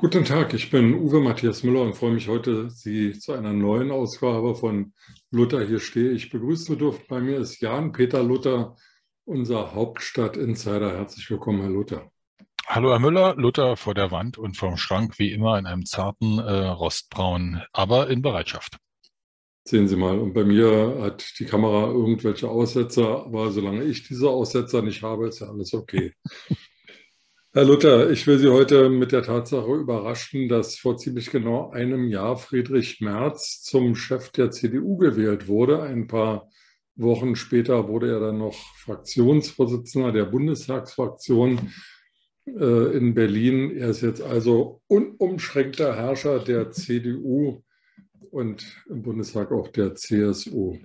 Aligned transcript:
Guten 0.00 0.24
Tag, 0.24 0.54
ich 0.54 0.70
bin 0.70 0.94
Uwe 0.94 1.20
Matthias 1.20 1.62
Müller 1.62 1.82
und 1.82 1.94
freue 1.94 2.12
mich 2.12 2.26
heute, 2.26 2.70
Sie 2.70 3.12
zu 3.18 3.34
einer 3.34 3.52
neuen 3.52 3.90
Ausgabe 3.90 4.54
von 4.54 4.94
Luther 5.30 5.62
hier 5.66 5.78
stehe 5.78 6.12
ich 6.12 6.30
begrüßen 6.30 6.68
zu 6.68 6.76
dürfen. 6.76 7.02
Bei 7.06 7.20
mir 7.20 7.36
ist 7.36 7.60
Jan-Peter 7.60 8.22
Luther, 8.22 8.76
unser 9.26 9.74
Hauptstadt-Insider. 9.74 10.96
Herzlich 10.96 11.30
willkommen, 11.30 11.60
Herr 11.60 11.68
Luther. 11.68 12.10
Hallo, 12.66 12.92
Herr 12.92 12.98
Müller, 12.98 13.34
Luther 13.36 13.76
vor 13.76 13.92
der 13.92 14.10
Wand 14.10 14.38
und 14.38 14.56
vom 14.56 14.78
Schrank, 14.78 15.18
wie 15.18 15.32
immer 15.32 15.58
in 15.58 15.66
einem 15.66 15.84
zarten 15.84 16.38
äh, 16.38 16.68
Rostbraun, 16.68 17.60
aber 17.74 18.08
in 18.08 18.22
Bereitschaft. 18.22 18.78
Sehen 19.68 19.86
Sie 19.86 19.96
mal, 19.96 20.18
und 20.18 20.32
bei 20.32 20.44
mir 20.44 20.96
hat 21.02 21.30
die 21.38 21.44
Kamera 21.44 21.88
irgendwelche 21.88 22.48
Aussetzer, 22.48 23.26
aber 23.26 23.50
solange 23.50 23.84
ich 23.84 24.08
diese 24.08 24.30
Aussetzer 24.30 24.80
nicht 24.80 25.02
habe, 25.02 25.28
ist 25.28 25.40
ja 25.40 25.48
alles 25.48 25.74
okay. 25.74 26.14
Herr 27.52 27.64
Luther, 27.64 28.08
ich 28.10 28.28
will 28.28 28.38
Sie 28.38 28.46
heute 28.46 28.88
mit 28.88 29.10
der 29.10 29.24
Tatsache 29.24 29.74
überraschen, 29.74 30.48
dass 30.48 30.78
vor 30.78 30.96
ziemlich 30.98 31.32
genau 31.32 31.70
einem 31.70 32.06
Jahr 32.06 32.36
Friedrich 32.36 33.00
Merz 33.00 33.60
zum 33.64 33.96
Chef 33.96 34.30
der 34.30 34.52
CDU 34.52 34.96
gewählt 34.98 35.48
wurde. 35.48 35.82
Ein 35.82 36.06
paar 36.06 36.48
Wochen 36.94 37.34
später 37.34 37.88
wurde 37.88 38.08
er 38.08 38.20
dann 38.20 38.38
noch 38.38 38.54
Fraktionsvorsitzender 38.76 40.12
der 40.12 40.26
Bundestagsfraktion 40.26 41.72
äh, 42.46 42.96
in 42.96 43.14
Berlin. 43.14 43.76
Er 43.76 43.88
ist 43.88 44.02
jetzt 44.02 44.22
also 44.22 44.80
unumschränkter 44.86 45.96
Herrscher 45.96 46.38
der 46.38 46.70
CDU 46.70 47.64
und 48.30 48.80
im 48.88 49.02
Bundestag 49.02 49.50
auch 49.50 49.66
der 49.66 49.96
CSU. 49.96 50.78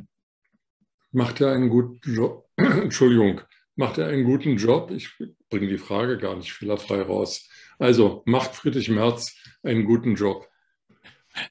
Macht 1.12 1.42
er 1.42 1.52
einen 1.52 1.70
guten 1.70 2.00
Job? 2.12 2.50
Entschuldigung, 2.58 3.42
macht 3.76 3.98
er 3.98 4.08
einen 4.08 4.24
guten 4.24 4.58
Job? 4.58 4.92
Ich 4.92 5.12
bringe 5.50 5.68
die 5.68 5.78
Frage 5.78 6.18
gar 6.18 6.36
nicht 6.36 6.54
fehlerfrei 6.54 7.02
raus. 7.02 7.50
Also 7.78 8.24
macht 8.26 8.56
Friedrich 8.56 8.90
Merz 8.90 9.36
einen 9.64 9.86
guten 9.86 10.16
Job? 10.16 10.48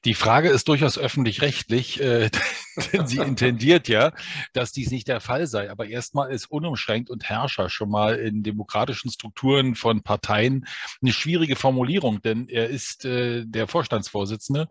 Die 0.03 0.13
Frage 0.13 0.49
ist 0.49 0.67
durchaus 0.67 0.97
öffentlich-rechtlich, 0.97 2.01
äh, 2.01 2.29
denn 2.93 3.07
sie 3.07 3.19
intendiert 3.19 3.87
ja, 3.87 4.11
dass 4.53 4.71
dies 4.71 4.91
nicht 4.91 5.07
der 5.07 5.21
Fall 5.21 5.47
sei. 5.47 5.71
Aber 5.71 5.87
erstmal 5.87 6.31
ist 6.31 6.51
unumschränkt 6.51 7.09
und 7.09 7.25
Herrscher 7.29 7.69
schon 7.69 7.89
mal 7.89 8.15
in 8.15 8.43
demokratischen 8.43 9.11
Strukturen 9.11 9.75
von 9.75 10.01
Parteien 10.01 10.65
eine 11.01 11.13
schwierige 11.13 11.55
Formulierung, 11.55 12.21
denn 12.21 12.47
er 12.49 12.69
ist 12.69 13.05
äh, 13.05 13.43
der 13.45 13.67
Vorstandsvorsitzende 13.67 14.67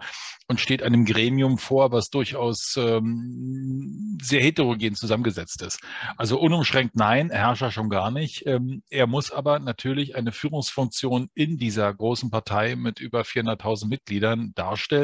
und 0.48 0.61
steht 0.61 0.83
einem 0.83 1.05
Gremium 1.05 1.59
vor, 1.59 1.92
was 1.92 2.11
durchaus 2.11 2.77
ähm, 2.77 4.19
sehr 4.23 4.42
heterogen 4.42 4.95
zusammengesetzt 4.95 5.62
ist. 5.62 5.81
Also 6.17 6.39
unumschränkt 6.39 6.97
nein, 6.97 7.31
Herrscher 7.31 7.70
schon 7.70 7.89
gar 7.89 8.11
nicht. 8.11 8.47
Ähm, 8.47 8.83
er 8.91 9.07
muss 9.07 9.31
aber 9.31 9.59
natürlich 9.59 10.17
eine 10.17 10.33
Führungsfunktion 10.33 11.31
in 11.35 11.59
dieser 11.59 11.92
großen 11.92 12.31
Partei 12.31 12.77
mit 12.77 13.01
über 13.01 13.23
400.000 13.23 13.89
Mitgliedern 13.89 14.53
darstellen, 14.55 15.03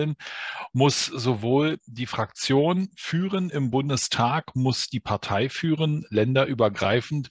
muss 0.73 1.07
sowohl 1.07 1.79
die 1.87 2.07
Fraktion 2.07 2.89
führen 2.97 3.51
im 3.51 3.71
Bundestag, 3.71 4.55
muss 4.55 4.89
die 4.89 5.01
Partei 5.01 5.49
führen, 5.49 6.05
länderübergreifend 6.11 7.29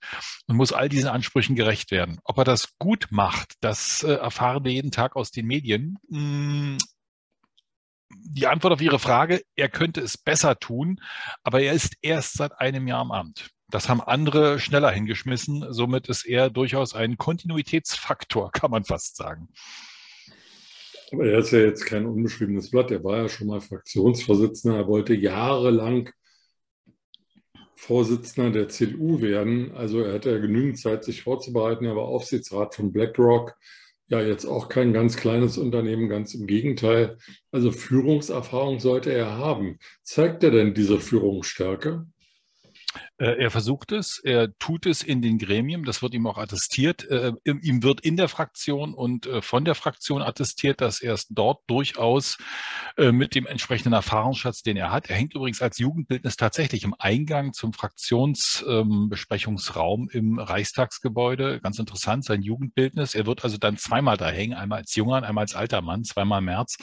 und 0.48 0.56
muss 0.56 0.74
all 0.74 0.90
diesen 0.90 1.10
Ansprüchen 1.10 1.56
gerecht 1.56 1.92
werden. 1.92 2.20
Ob 2.24 2.38
er 2.38 2.44
das 2.44 2.78
gut 2.78 3.08
macht, 3.10 3.54
das 3.62 4.04
äh, 4.04 4.14
erfahren 4.14 4.64
wir 4.64 4.72
jeden 4.72 4.92
Tag 4.92 5.16
aus 5.16 5.32
den 5.32 5.46
Medien. 5.46 5.98
Hm, 6.10 6.78
die 8.12 8.48
Antwort 8.48 8.74
auf 8.74 8.82
Ihre 8.82 9.00
Frage, 9.00 9.44
er 9.56 9.70
könnte 9.70 10.02
es 10.02 10.18
besser 10.18 10.58
tun, 10.60 11.00
aber 11.44 11.62
er 11.62 11.74
ist 11.74 11.96
erst 12.02 12.34
seit 12.34 12.60
einem 12.60 12.88
Jahr 12.88 13.04
im 13.04 13.12
Amt. 13.12 13.52
Das 13.70 13.88
haben 13.88 14.02
andere 14.02 14.60
schneller 14.60 14.90
hingeschmissen. 14.90 15.72
Somit 15.72 16.08
ist 16.10 16.26
er 16.26 16.50
durchaus 16.50 16.96
ein 16.96 17.18
Kontinuitätsfaktor, 17.18 18.52
kann 18.52 18.72
man 18.72 18.84
fast 18.84 19.16
sagen. 19.16 19.50
Aber 21.12 21.26
er 21.26 21.40
ist 21.40 21.52
ja 21.52 21.60
jetzt 21.60 21.86
kein 21.86 22.06
unbeschriebenes 22.06 22.70
Blatt. 22.70 22.92
Er 22.92 23.04
war 23.04 23.18
ja 23.18 23.30
schon 23.30 23.48
mal 23.48 23.62
Fraktionsvorsitzender. 23.62 24.78
Er 24.78 24.88
wollte 24.88 25.14
jahrelang 25.16 26.10
Vorsitzender 27.76 28.52
der 28.52 28.70
CDU 28.70 29.22
werden. 29.22 29.72
Also 29.72 30.02
er 30.02 30.14
hatte 30.14 30.32
ja 30.32 30.38
genügend 30.38 30.78
Zeit, 30.78 31.04
sich 31.04 31.24
vorzubereiten. 31.24 31.86
Er 31.86 31.96
war 31.96 32.04
Aufsichtsrat 32.04 32.76
von 32.76 32.92
BlackRock. 32.92 33.56
Ja, 34.08 34.22
jetzt 34.22 34.46
auch 34.46 34.70
kein 34.70 34.92
ganz 34.92 35.18
kleines 35.18 35.58
Unternehmen, 35.58 36.10
ganz 36.10 36.34
im 36.34 36.46
Gegenteil. 36.46 37.18
Also 37.52 37.72
Führungserfahrung 37.72 38.80
sollte 38.80 39.14
er 39.14 39.38
haben. 39.38 39.80
Zeigt 40.04 40.44
er 40.44 40.52
denn 40.52 40.74
diese 40.74 41.00
Führungsstärke? 41.00 42.06
Äh, 43.20 43.44
er 43.44 43.52
versucht 43.52 43.92
es, 43.92 44.20
er 44.24 44.58
tut 44.58 44.86
es 44.86 45.04
in 45.04 45.22
den 45.22 45.38
Gremien, 45.38 45.84
das 45.84 46.02
wird 46.02 46.14
ihm 46.14 46.26
auch 46.26 46.38
attestiert. 46.38 47.04
Äh, 47.10 47.34
ihm 47.44 47.84
wird 47.84 48.00
in 48.02 48.16
der 48.16 48.30
Fraktion 48.30 48.94
und 48.94 49.26
äh, 49.26 49.42
von 49.42 49.66
der 49.66 49.76
Fraktion 49.76 50.22
attestiert, 50.22 50.80
dass 50.82 51.02
er 51.02 51.14
es 51.14 51.28
dort 51.30 51.64
durchaus 51.68 52.38
mit 52.98 53.36
dem 53.36 53.46
entsprechenden 53.46 53.94
Erfahrungsschatz, 53.94 54.62
den 54.62 54.76
er 54.76 54.92
hat. 54.92 55.10
Er 55.10 55.16
hängt 55.16 55.34
übrigens 55.34 55.62
als 55.62 55.78
Jugendbildnis 55.78 56.36
tatsächlich 56.36 56.84
im 56.84 56.94
Eingang 56.98 57.54
zum 57.54 57.72
Fraktionsbesprechungsraum 57.74 60.10
im 60.10 60.38
Reichstagsgebäude. 60.38 61.62
Ganz 61.62 61.80
interessant, 61.80 62.26
sein 62.26 62.42
Jugendbildnis. 62.42 63.16
Er 63.16 63.26
wird 63.26 63.42
also 63.44 63.58
dann 63.58 63.78
zweimal 63.78 64.18
da 64.18 64.30
hängen, 64.30 64.54
einmal 64.54 64.80
als 64.80 64.96
junger, 64.96 65.24
einmal 65.24 65.44
als 65.44 65.56
alter 65.56 65.82
Mann, 65.82 66.04
zweimal 66.04 66.42
März. 66.42 66.76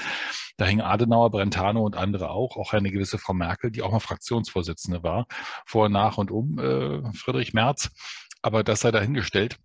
Da 0.56 0.64
hängen 0.64 0.80
Adenauer, 0.80 1.30
Brentano 1.30 1.84
und 1.84 1.96
andere 1.96 2.30
auch, 2.30 2.56
auch 2.56 2.72
eine 2.72 2.90
gewisse 2.90 3.18
Frau 3.18 3.34
Merkel, 3.34 3.70
die 3.70 3.82
auch 3.82 3.92
mal 3.92 4.00
Fraktionsvorsitzende 4.00 5.02
war, 5.02 5.26
vor, 5.66 5.90
nach 5.90 6.16
und 6.16 6.25
um 6.30 6.58
äh, 6.58 7.12
Friedrich 7.12 7.54
Merz. 7.54 7.90
Aber 8.42 8.62
das 8.62 8.80
sei 8.80 8.90
dahingestellt 8.90 9.58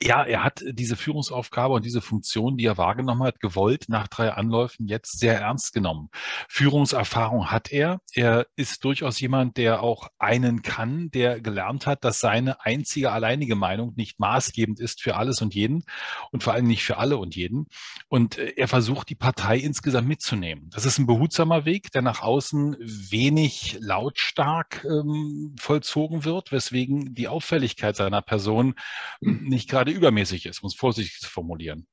ja, 0.00 0.24
er 0.24 0.44
hat 0.44 0.62
diese 0.66 0.96
Führungsaufgabe 0.96 1.74
und 1.74 1.84
diese 1.84 2.00
Funktion, 2.00 2.56
die 2.56 2.66
er 2.66 2.78
wahrgenommen 2.78 3.24
hat, 3.24 3.40
gewollt 3.40 3.88
nach 3.88 4.08
drei 4.08 4.32
Anläufen 4.32 4.86
jetzt 4.86 5.18
sehr 5.18 5.40
ernst 5.40 5.72
genommen. 5.72 6.08
Führungserfahrung 6.48 7.50
hat 7.50 7.72
er. 7.72 8.00
Er 8.12 8.46
ist 8.56 8.84
durchaus 8.84 9.20
jemand, 9.20 9.56
der 9.56 9.82
auch 9.82 10.08
einen 10.18 10.62
kann, 10.62 11.10
der 11.10 11.40
gelernt 11.40 11.86
hat, 11.86 12.04
dass 12.04 12.20
seine 12.20 12.64
einzige 12.64 13.12
alleinige 13.12 13.56
Meinung 13.56 13.92
nicht 13.96 14.20
maßgebend 14.20 14.80
ist 14.80 15.02
für 15.02 15.16
alles 15.16 15.42
und 15.42 15.54
jeden 15.54 15.84
und 16.30 16.42
vor 16.42 16.52
allem 16.52 16.66
nicht 16.66 16.84
für 16.84 16.98
alle 16.98 17.16
und 17.16 17.34
jeden. 17.34 17.66
Und 18.08 18.38
äh, 18.38 18.54
er 18.56 18.68
versucht, 18.68 19.08
die 19.08 19.14
Partei 19.14 19.58
insgesamt 19.58 20.08
mitzunehmen. 20.08 20.70
Das 20.70 20.86
ist 20.86 20.98
ein 20.98 21.06
behutsamer 21.06 21.64
Weg, 21.64 21.90
der 21.92 22.02
nach 22.02 22.22
außen 22.22 22.76
wenig 22.80 23.78
lautstark 23.80 24.84
ähm, 24.84 25.54
vollzogen 25.58 26.24
wird, 26.24 26.52
weswegen 26.52 27.14
die 27.14 27.28
Auffälligkeit 27.28 27.96
seiner 27.96 28.22
Person 28.22 28.74
nicht 29.20 29.68
gerade 29.68 29.81
gerade 29.82 29.96
übermäßig 29.96 30.46
ist, 30.46 30.62
um 30.62 30.68
es 30.68 30.74
vorsichtig 30.74 31.18
zu 31.20 31.28
formulieren. 31.28 31.88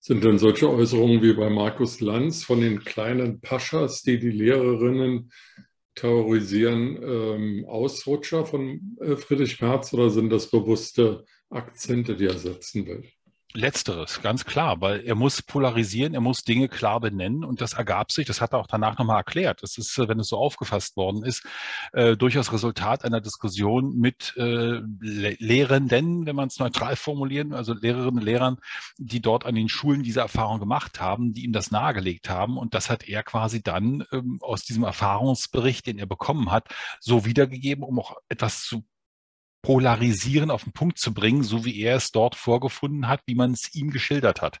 Sind 0.00 0.24
denn 0.24 0.38
solche 0.38 0.70
Äußerungen 0.70 1.22
wie 1.22 1.34
bei 1.34 1.50
Markus 1.50 2.00
Lanz 2.00 2.44
von 2.44 2.60
den 2.60 2.82
kleinen 2.82 3.40
Paschas, 3.40 4.02
die 4.02 4.18
die 4.18 4.30
Lehrerinnen 4.30 5.30
terrorisieren, 5.94 6.98
ähm, 7.02 7.66
Ausrutscher 7.68 8.46
von 8.46 8.96
äh, 9.00 9.16
Friedrich 9.16 9.60
Merz 9.60 9.92
oder 9.92 10.08
sind 10.08 10.30
das 10.30 10.50
bewusste 10.50 11.26
Akzente, 11.50 12.16
die 12.16 12.24
er 12.24 12.38
setzen 12.38 12.86
will? 12.86 13.04
Letzteres, 13.54 14.22
ganz 14.22 14.44
klar, 14.44 14.80
weil 14.80 15.00
er 15.00 15.14
muss 15.14 15.42
polarisieren, 15.42 16.14
er 16.14 16.20
muss 16.20 16.44
Dinge 16.44 16.68
klar 16.68 17.00
benennen 17.00 17.44
und 17.44 17.60
das 17.60 17.74
ergab 17.74 18.10
sich, 18.10 18.26
das 18.26 18.40
hat 18.40 18.52
er 18.52 18.58
auch 18.58 18.66
danach 18.66 18.98
nochmal 18.98 19.18
erklärt. 19.18 19.62
Das 19.62 19.76
ist, 19.76 19.98
äh, 19.98 20.08
wenn 20.08 20.18
es 20.20 20.28
so 20.28 20.38
aufgefasst 20.38 20.96
worden 20.96 21.22
ist, 21.22 21.44
äh, 21.92 22.16
durchaus 22.16 22.52
Resultat 22.52 23.04
einer 23.04 23.20
Diskussion 23.20 23.96
mit 23.98 24.34
äh, 24.36 24.80
Lehrenden, 25.00 26.24
wenn 26.24 26.36
man 26.36 26.48
es 26.48 26.58
neutral 26.58 26.96
formulieren, 26.96 27.52
also 27.52 27.74
Lehrerinnen 27.74 28.18
und 28.18 28.24
Lehrern, 28.24 28.56
die 28.98 29.20
dort 29.20 29.44
an 29.44 29.54
den 29.54 29.68
Schulen 29.68 30.02
diese 30.02 30.20
Erfahrung 30.20 30.58
gemacht 30.58 31.00
haben, 31.00 31.34
die 31.34 31.44
ihm 31.44 31.52
das 31.52 31.70
nahegelegt 31.70 32.30
haben 32.30 32.56
und 32.56 32.74
das 32.74 32.88
hat 32.88 33.08
er 33.08 33.22
quasi 33.22 33.62
dann 33.62 34.04
ähm, 34.12 34.38
aus 34.40 34.64
diesem 34.64 34.84
Erfahrungsbericht, 34.84 35.86
den 35.86 35.98
er 35.98 36.06
bekommen 36.06 36.50
hat, 36.50 36.68
so 37.00 37.24
wiedergegeben, 37.26 37.84
um 37.84 37.98
auch 37.98 38.16
etwas 38.28 38.62
zu 38.62 38.84
Polarisieren 39.62 40.50
auf 40.50 40.64
den 40.64 40.72
Punkt 40.72 40.98
zu 40.98 41.14
bringen, 41.14 41.44
so 41.44 41.64
wie 41.64 41.80
er 41.80 41.96
es 41.96 42.10
dort 42.10 42.34
vorgefunden 42.34 43.08
hat, 43.08 43.20
wie 43.26 43.36
man 43.36 43.52
es 43.52 43.74
ihm 43.74 43.90
geschildert 43.90 44.42
hat. 44.42 44.58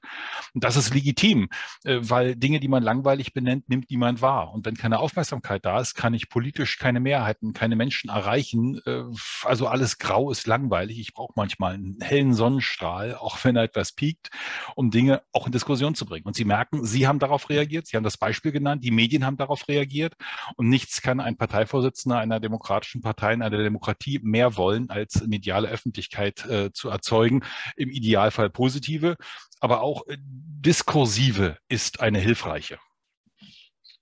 Und 0.54 0.62
das 0.62 0.76
ist 0.76 0.94
legitim, 0.94 1.48
äh, 1.84 1.98
weil 2.00 2.36
Dinge, 2.36 2.60
die 2.60 2.68
man 2.68 2.82
langweilig 2.82 3.34
benennt, 3.34 3.68
nimmt 3.68 3.90
niemand 3.90 4.22
wahr. 4.22 4.52
Und 4.52 4.64
wenn 4.64 4.76
keine 4.76 5.00
Aufmerksamkeit 5.00 5.64
da 5.64 5.80
ist, 5.80 5.94
kann 5.94 6.14
ich 6.14 6.28
politisch 6.28 6.78
keine 6.78 7.00
Mehrheiten, 7.00 7.52
keine 7.52 7.74
Menschen 7.74 8.10
erreichen. 8.10 8.80
Äh, 8.86 9.02
also 9.42 9.66
alles 9.66 9.98
grau 9.98 10.30
ist 10.30 10.46
langweilig. 10.46 11.00
Ich 11.00 11.14
brauche 11.14 11.32
manchmal 11.34 11.74
einen 11.74 11.98
hellen 12.00 12.34
Sonnenstrahl, 12.34 13.16
auch 13.16 13.42
wenn 13.44 13.56
er 13.56 13.64
etwas 13.64 13.92
piekt, 13.92 14.30
um 14.76 14.90
Dinge 14.90 15.22
auch 15.32 15.46
in 15.46 15.52
Diskussion 15.52 15.96
zu 15.96 16.06
bringen. 16.06 16.26
Und 16.26 16.36
Sie 16.36 16.44
merken, 16.44 16.84
Sie 16.84 17.08
haben 17.08 17.18
darauf 17.18 17.48
reagiert, 17.50 17.88
Sie 17.88 17.96
haben 17.96 18.04
das 18.04 18.16
Beispiel 18.16 18.52
genannt, 18.52 18.84
die 18.84 18.92
Medien 18.92 19.26
haben 19.26 19.36
darauf 19.36 19.66
reagiert 19.66 20.14
und 20.56 20.68
nichts 20.68 21.02
kann 21.02 21.18
ein 21.18 21.36
Parteivorsitzender 21.36 22.18
einer 22.18 22.38
demokratischen 22.38 23.00
Partei 23.00 23.32
in 23.32 23.42
einer 23.42 23.62
Demokratie 23.62 24.20
mehr 24.22 24.56
wollen, 24.56 24.90
als 24.92 25.26
mediale 25.26 25.68
Öffentlichkeit 25.68 26.46
äh, 26.46 26.70
zu 26.72 26.90
erzeugen. 26.90 27.42
Im 27.76 27.90
Idealfall 27.90 28.50
positive, 28.50 29.16
aber 29.60 29.82
auch 29.82 30.06
äh, 30.06 30.16
diskursive 30.20 31.56
ist 31.68 32.00
eine 32.00 32.18
hilfreiche. 32.18 32.78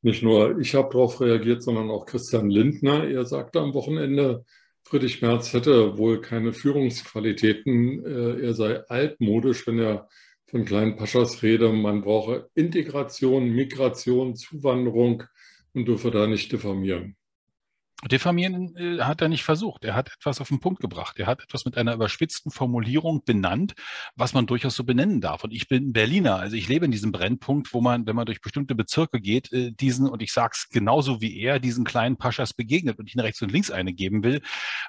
Nicht 0.02 0.22
nur 0.22 0.58
ich 0.58 0.74
habe 0.74 0.90
darauf 0.92 1.20
reagiert, 1.20 1.62
sondern 1.62 1.90
auch 1.90 2.06
Christian 2.06 2.50
Lindner. 2.50 3.04
Er 3.04 3.26
sagte 3.26 3.60
am 3.60 3.74
Wochenende, 3.74 4.44
Friedrich 4.82 5.22
Merz 5.22 5.52
hätte 5.52 5.98
wohl 5.98 6.20
keine 6.20 6.52
Führungsqualitäten. 6.52 8.04
Äh, 8.04 8.46
er 8.46 8.54
sei 8.54 8.80
altmodisch, 8.88 9.66
wenn 9.66 9.78
er 9.78 10.08
von 10.50 10.64
kleinen 10.64 10.96
Paschas 10.96 11.42
rede, 11.42 11.72
man 11.72 12.02
brauche 12.02 12.50
Integration, 12.54 13.50
Migration, 13.50 14.34
Zuwanderung 14.34 15.22
und 15.74 15.86
dürfe 15.86 16.10
da 16.10 16.26
nicht 16.26 16.50
diffamieren. 16.50 17.16
Diffamieren 18.08 18.74
äh, 18.76 19.02
hat 19.02 19.20
er 19.20 19.28
nicht 19.28 19.44
versucht. 19.44 19.84
Er 19.84 19.94
hat 19.94 20.10
etwas 20.12 20.40
auf 20.40 20.48
den 20.48 20.60
Punkt 20.60 20.80
gebracht. 20.80 21.18
Er 21.18 21.26
hat 21.26 21.42
etwas 21.42 21.66
mit 21.66 21.76
einer 21.76 21.92
überspitzten 21.94 22.50
Formulierung 22.50 23.24
benannt, 23.24 23.74
was 24.16 24.32
man 24.32 24.46
durchaus 24.46 24.74
so 24.74 24.84
benennen 24.84 25.20
darf. 25.20 25.44
Und 25.44 25.52
ich 25.52 25.68
bin 25.68 25.92
Berliner, 25.92 26.36
also 26.36 26.56
ich 26.56 26.66
lebe 26.66 26.86
in 26.86 26.92
diesem 26.92 27.12
Brennpunkt, 27.12 27.74
wo 27.74 27.82
man, 27.82 28.06
wenn 28.06 28.16
man 28.16 28.24
durch 28.24 28.40
bestimmte 28.40 28.74
Bezirke 28.74 29.20
geht, 29.20 29.52
äh, 29.52 29.72
diesen, 29.72 30.08
und 30.08 30.22
ich 30.22 30.32
sage 30.32 30.52
es 30.54 30.68
genauso 30.70 31.20
wie 31.20 31.38
er, 31.40 31.60
diesen 31.60 31.84
kleinen 31.84 32.16
Paschas 32.16 32.54
begegnet 32.54 32.98
und 32.98 33.12
ihnen 33.14 33.20
rechts 33.20 33.42
und 33.42 33.52
links 33.52 33.70
eine 33.70 33.92
geben 33.92 34.22
will, 34.24 34.40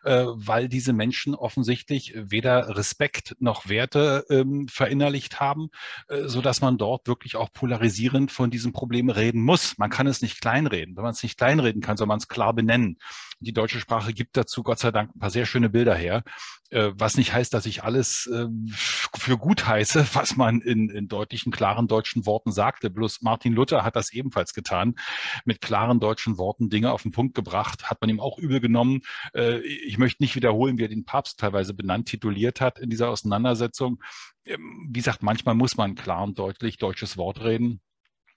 äh, 0.04 0.26
weil 0.28 0.70
diese 0.70 0.94
Menschen 0.94 1.36
offensichtlich 1.36 2.14
weder 2.16 2.78
Respekt 2.78 3.36
noch 3.40 3.68
Werte 3.68 4.26
ähm, 4.30 4.68
verinnerlicht 4.70 5.42
haben, 5.42 5.70
äh, 6.08 6.28
sodass 6.28 6.62
man 6.62 6.78
dort 6.78 7.08
wirklich 7.08 7.36
auch 7.36 7.52
polarisierend 7.52 8.32
von 8.32 8.52
diesem 8.52 8.72
Problem 8.72 9.10
reden 9.10 9.42
muss. 9.42 9.78
Man 9.78 9.90
kann 9.90 10.08
es 10.08 10.22
nicht 10.22 10.40
kleinreden. 10.40 10.96
Wenn 10.96 11.04
man 11.04 11.12
es 11.12 11.24
nicht 11.24 11.38
kleinreden 11.38 11.82
kann, 11.82 11.98
soll 11.98 12.08
man 12.08 12.20
es 12.20 12.30
klar 12.30 12.54
benennen. 12.54 12.98
Die 13.40 13.54
deutsche 13.54 13.80
Sprache 13.80 14.14
gibt 14.14 14.38
dazu 14.38 14.62
Gott 14.62 14.80
sei 14.80 14.92
Dank 14.92 15.16
ein 15.16 15.20
paar 15.20 15.32
sehr 15.32 15.46
schöne 15.48 15.70
Bilder 15.70 15.96
her, 15.96 16.24
äh, 16.70 16.92
was 16.94 17.18
nicht 17.18 17.34
heißt, 17.34 17.54
dass 17.54 17.66
ich 17.66 17.84
alles 17.84 18.30
ähm, 18.32 18.68
für 19.16 19.38
gut 19.38 19.66
heiße, 19.66 20.06
was 20.14 20.38
man 20.38 20.62
in, 20.62 20.90
in 20.90 21.08
deutlichen, 21.08 21.52
klaren 21.52 21.88
deutschen 21.88 22.26
Worten 22.26 22.52
sagte. 22.52 22.90
Bloß 22.90 23.22
Martin 23.22 23.54
Luther 23.54 23.84
hat 23.84 23.96
das 23.96 24.14
ebenfalls 24.14 24.54
getan, 24.54 24.96
mit 25.44 25.62
klaren 25.62 26.00
deutschen 26.00 26.38
Worten 26.38 26.70
Dinge 26.70 26.92
auf 26.92 27.02
den 27.02 27.12
Punkt 27.12 27.34
gebracht, 27.34 27.90
hat 27.90 28.00
man 28.02 28.10
ihm 28.10 28.20
auch 28.20 28.38
übel 28.38 28.60
genommen. 28.60 29.02
Äh, 29.34 29.60
ich 29.62 29.98
möchte 29.98 30.22
nicht 30.22 30.36
wiederholen, 30.36 30.78
wie 30.78 30.84
er 30.84 30.90
den 30.90 31.06
Papst 31.06 31.40
teilweise 31.40 31.74
benannt, 31.74 32.08
tituliert 32.08 32.62
hat 32.62 32.80
in 32.80 32.90
dieser 32.90 33.10
Auseinandersetzung. 33.10 34.02
Ähm, 34.46 34.88
wie 34.90 35.00
gesagt, 35.00 35.24
manchmal 35.24 35.56
muss 35.56 35.78
man 35.78 35.96
klar 35.96 36.24
und 36.24 36.38
deutlich 36.38 36.78
deutsches 36.78 37.18
Wort 37.18 37.42
reden 37.42 37.82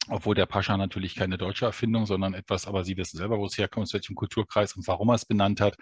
obwohl 0.08 0.34
der 0.34 0.46
Pascha 0.46 0.76
natürlich 0.76 1.14
keine 1.14 1.38
deutsche 1.38 1.64
Erfindung, 1.66 2.06
sondern 2.06 2.34
etwas, 2.34 2.66
aber 2.66 2.84
Sie 2.84 2.96
wissen 2.96 3.16
selber, 3.16 3.38
wo 3.38 3.46
es 3.46 3.58
herkommt, 3.58 3.84
aus 3.84 3.94
welchem 3.94 4.14
Kulturkreis 4.14 4.76
und 4.76 4.86
warum 4.86 5.10
er 5.10 5.14
es 5.14 5.24
benannt 5.24 5.60
hat, 5.60 5.76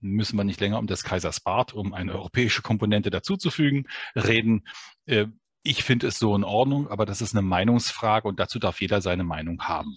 müssen 0.00 0.36
wir 0.36 0.44
nicht 0.44 0.60
länger 0.60 0.78
um 0.78 0.86
des 0.86 1.02
Kaisers 1.02 1.40
Bart, 1.40 1.72
um 1.72 1.94
eine 1.94 2.12
europäische 2.12 2.62
Komponente 2.62 3.10
dazuzufügen, 3.10 3.86
reden. 4.16 4.64
Äh, 5.06 5.26
ich 5.62 5.82
finde 5.82 6.08
es 6.08 6.18
so 6.18 6.36
in 6.36 6.44
Ordnung, 6.44 6.88
aber 6.88 7.06
das 7.06 7.22
ist 7.22 7.34
eine 7.34 7.42
Meinungsfrage 7.42 8.28
und 8.28 8.38
dazu 8.38 8.58
darf 8.58 8.80
jeder 8.80 9.00
seine 9.00 9.24
Meinung 9.24 9.62
haben. 9.62 9.96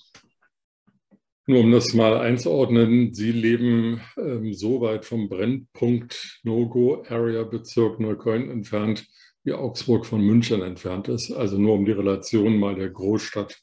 Nur 1.50 1.62
um 1.62 1.72
das 1.72 1.94
mal 1.94 2.18
einzuordnen, 2.18 3.14
Sie 3.14 3.32
leben 3.32 4.02
ähm, 4.18 4.54
so 4.54 4.82
weit 4.82 5.06
vom 5.06 5.30
Brennpunkt 5.30 6.42
No-Go-Area-Bezirk 6.44 8.02
Neukölln 8.02 8.50
entfernt, 8.52 9.08
wie 9.48 9.54
Augsburg 9.54 10.06
von 10.06 10.20
München 10.22 10.62
entfernt 10.62 11.08
ist. 11.08 11.32
Also 11.32 11.58
nur 11.58 11.74
um 11.76 11.86
die 11.86 11.94
Relation 11.94 12.60
mal 12.60 12.76
der 12.76 12.90
Großstadt 12.90 13.58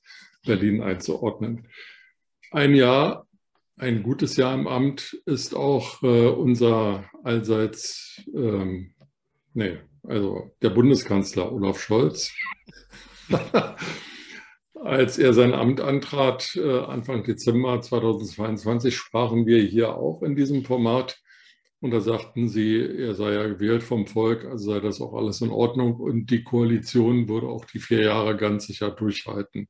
Berlin 0.46 0.82
einzuordnen. 0.82 1.68
Ein 2.50 2.74
Jahr, 2.74 3.26
ein 3.76 4.02
gutes 4.02 4.36
Jahr 4.36 4.54
im 4.54 4.66
Amt 4.66 5.20
ist 5.26 5.54
auch 5.54 6.02
äh, 6.02 6.28
unser 6.28 7.04
allseits, 7.22 8.22
ähm, 8.34 8.94
nee, 9.52 9.76
also 10.04 10.52
der 10.62 10.70
Bundeskanzler 10.70 11.52
Olaf 11.52 11.78
Scholz. 11.78 12.32
Als 14.74 15.18
er 15.18 15.34
sein 15.34 15.52
Amt 15.52 15.82
antrat, 15.82 16.56
äh, 16.56 16.78
Anfang 16.78 17.24
Dezember 17.24 17.82
2022, 17.82 18.96
sprachen 18.96 19.44
wir 19.44 19.62
hier 19.62 19.96
auch 19.96 20.22
in 20.22 20.34
diesem 20.34 20.64
Format 20.64 21.20
und 21.84 21.90
da 21.90 22.00
sagten 22.00 22.48
sie, 22.48 22.80
er 22.80 23.14
sei 23.14 23.34
ja 23.34 23.46
gewählt 23.46 23.82
vom 23.82 24.06
Volk, 24.06 24.46
also 24.46 24.72
sei 24.72 24.80
das 24.80 25.02
auch 25.02 25.12
alles 25.12 25.42
in 25.42 25.50
Ordnung. 25.50 25.96
Und 25.96 26.30
die 26.30 26.42
Koalition 26.42 27.28
würde 27.28 27.46
auch 27.48 27.66
die 27.66 27.78
vier 27.78 28.04
Jahre 28.04 28.38
ganz 28.38 28.66
sicher 28.68 28.90
durchhalten. 28.90 29.68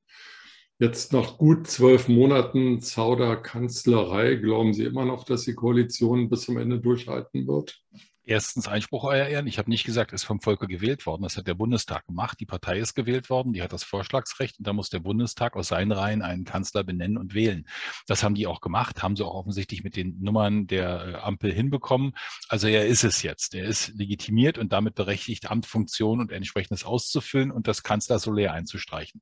Jetzt 0.78 1.12
nach 1.12 1.38
gut 1.38 1.66
zwölf 1.66 2.06
Monaten 2.06 2.80
Zauder-Kanzlerei, 2.80 4.36
glauben 4.36 4.72
Sie 4.74 4.84
immer 4.84 5.04
noch, 5.04 5.24
dass 5.24 5.42
die 5.42 5.54
Koalition 5.54 6.30
bis 6.30 6.42
zum 6.42 6.56
Ende 6.56 6.78
durchhalten 6.78 7.48
wird? 7.48 7.82
Erstens 8.26 8.68
Einspruch, 8.68 9.04
Euer 9.04 9.26
Ehren. 9.26 9.46
Ich 9.46 9.58
habe 9.58 9.68
nicht 9.68 9.84
gesagt, 9.84 10.14
es 10.14 10.22
ist 10.22 10.26
vom 10.26 10.40
Volke 10.40 10.66
gewählt 10.66 11.04
worden. 11.04 11.24
Das 11.24 11.36
hat 11.36 11.46
der 11.46 11.54
Bundestag 11.54 12.06
gemacht. 12.06 12.40
Die 12.40 12.46
Partei 12.46 12.78
ist 12.78 12.94
gewählt 12.94 13.28
worden, 13.28 13.52
die 13.52 13.62
hat 13.62 13.74
das 13.74 13.84
Vorschlagsrecht 13.84 14.58
und 14.58 14.66
da 14.66 14.72
muss 14.72 14.88
der 14.88 15.00
Bundestag 15.00 15.56
aus 15.56 15.68
seinen 15.68 15.92
Reihen 15.92 16.22
einen 16.22 16.44
Kanzler 16.44 16.84
benennen 16.84 17.18
und 17.18 17.34
wählen. 17.34 17.68
Das 18.06 18.22
haben 18.22 18.34
die 18.34 18.46
auch 18.46 18.62
gemacht, 18.62 19.02
haben 19.02 19.14
sie 19.14 19.24
auch 19.26 19.34
offensichtlich 19.34 19.84
mit 19.84 19.94
den 19.96 20.22
Nummern 20.22 20.66
der 20.66 21.06
äh, 21.06 21.14
Ampel 21.16 21.52
hinbekommen. 21.52 22.12
Also 22.48 22.66
er 22.66 22.86
ist 22.86 23.04
es 23.04 23.22
jetzt. 23.22 23.54
Er 23.54 23.66
ist 23.66 23.88
legitimiert 23.94 24.56
und 24.56 24.72
damit 24.72 24.94
berechtigt, 24.94 25.50
Amtfunktion 25.50 26.20
und 26.20 26.32
entsprechendes 26.32 26.84
auszufüllen 26.84 27.50
und 27.50 27.68
das 27.68 27.82
Kanzlersolär 27.82 28.54
einzustreichen. 28.54 29.20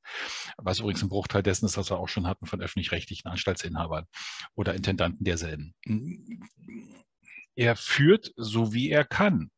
Was 0.59 0.79
übrigens 0.79 1.03
ein 1.03 1.09
Bruchteil 1.09 1.43
dessen 1.43 1.67
ist, 1.67 1.77
was 1.77 1.91
wir 1.91 1.99
auch 1.99 2.09
schon 2.09 2.29
hatten 2.29 2.47
von 2.47 2.61
öffentlich-rechtlichen 2.61 3.27
Anstaltsinhabern 3.27 4.07
oder 4.55 4.75
Intendanten 4.77 5.25
derselben 5.25 5.75
er 7.57 7.77
führt 7.77 8.33
so 8.37 8.73
wie 8.73 8.91
er 8.91 9.05
kann. 9.05 9.51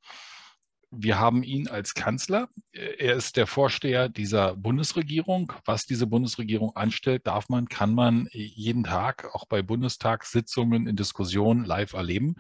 Wir 0.97 1.19
haben 1.19 1.43
ihn 1.43 1.67
als 1.67 1.95
Kanzler. 1.95 2.49
Er 2.73 3.15
ist 3.15 3.37
der 3.37 3.49
Vorsteher 3.49 4.09
dieser 4.09 4.55
Bundesregierung. 4.55 5.53
Was 5.65 5.87
diese 5.87 6.07
Bundesregierung 6.07 6.77
anstellt, 6.77 7.27
darf 7.27 7.49
man, 7.49 7.69
kann 7.69 7.95
man 7.95 8.29
jeden 8.33 8.85
Tag 8.85 9.35
auch 9.35 9.47
bei 9.47 9.61
Bundestagssitzungen 9.63 10.87
in 10.87 10.95
Diskussionen 10.95 11.65
live 11.65 11.95
erleben 11.95 12.37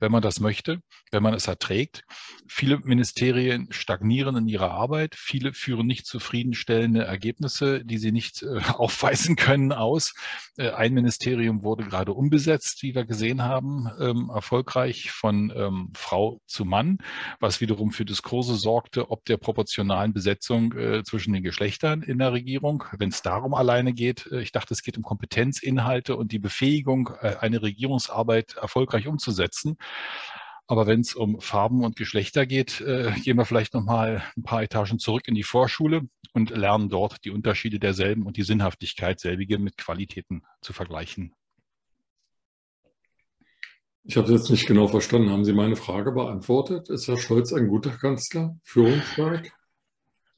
wenn 0.00 0.12
man 0.12 0.22
das 0.22 0.40
möchte, 0.40 0.80
wenn 1.10 1.22
man 1.22 1.34
es 1.34 1.46
erträgt. 1.46 2.04
Viele 2.46 2.78
Ministerien 2.78 3.68
stagnieren 3.70 4.36
in 4.36 4.48
ihrer 4.48 4.70
Arbeit. 4.70 5.14
Viele 5.16 5.52
führen 5.52 5.86
nicht 5.86 6.06
zufriedenstellende 6.06 7.04
Ergebnisse, 7.04 7.84
die 7.84 7.98
sie 7.98 8.12
nicht 8.12 8.42
äh, 8.42 8.60
aufweisen 8.74 9.36
können, 9.36 9.72
aus. 9.72 10.14
Äh, 10.56 10.70
ein 10.70 10.94
Ministerium 10.94 11.62
wurde 11.62 11.84
gerade 11.84 12.12
umbesetzt, 12.12 12.82
wie 12.82 12.94
wir 12.94 13.04
gesehen 13.04 13.42
haben, 13.42 13.88
ähm, 14.00 14.30
erfolgreich 14.32 15.10
von 15.10 15.52
ähm, 15.54 15.92
Frau 15.94 16.40
zu 16.46 16.64
Mann, 16.64 16.98
was 17.40 17.60
wiederum 17.60 17.90
für 17.90 18.04
Diskurse 18.04 18.54
sorgte, 18.54 19.10
ob 19.10 19.24
der 19.24 19.36
proportionalen 19.36 20.12
Besetzung 20.12 20.72
äh, 20.74 21.02
zwischen 21.04 21.32
den 21.32 21.42
Geschlechtern 21.42 22.02
in 22.02 22.18
der 22.18 22.32
Regierung. 22.32 22.84
Wenn 22.98 23.10
es 23.10 23.22
darum 23.22 23.54
alleine 23.54 23.92
geht, 23.92 24.26
äh, 24.30 24.40
ich 24.40 24.52
dachte, 24.52 24.74
es 24.74 24.82
geht 24.82 24.96
um 24.96 25.02
Kompetenzinhalte 25.02 26.16
und 26.16 26.32
die 26.32 26.38
Befähigung, 26.38 27.10
äh, 27.20 27.36
eine 27.40 27.62
Regierungsarbeit 27.62 28.54
erfolgreich 28.54 29.06
umzusetzen. 29.06 29.76
Aber 30.66 30.86
wenn 30.86 31.00
es 31.00 31.14
um 31.14 31.40
Farben 31.40 31.82
und 31.82 31.96
Geschlechter 31.96 32.44
geht, 32.44 32.82
äh, 32.82 33.12
gehen 33.24 33.38
wir 33.38 33.46
vielleicht 33.46 33.72
noch 33.72 33.84
mal 33.84 34.22
ein 34.36 34.42
paar 34.42 34.62
Etagen 34.62 34.98
zurück 34.98 35.26
in 35.26 35.34
die 35.34 35.42
Vorschule 35.42 36.02
und 36.34 36.50
lernen 36.50 36.90
dort 36.90 37.24
die 37.24 37.30
Unterschiede 37.30 37.78
derselben 37.78 38.26
und 38.26 38.36
die 38.36 38.42
Sinnhaftigkeit 38.42 39.18
selbige 39.18 39.58
mit 39.58 39.78
Qualitäten 39.78 40.42
zu 40.60 40.74
vergleichen. 40.74 41.34
Ich 44.04 44.16
habe 44.16 44.26
es 44.26 44.40
jetzt 44.40 44.50
nicht 44.50 44.66
genau 44.66 44.88
verstanden. 44.88 45.30
Haben 45.30 45.44
Sie 45.44 45.52
meine 45.52 45.76
Frage 45.76 46.12
beantwortet? 46.12 46.88
Ist 46.88 47.08
Herr 47.08 47.18
Scholz 47.18 47.52
ein 47.52 47.68
guter 47.68 47.90
Kanzler? 47.90 48.56
Führungsstark? 48.62 49.52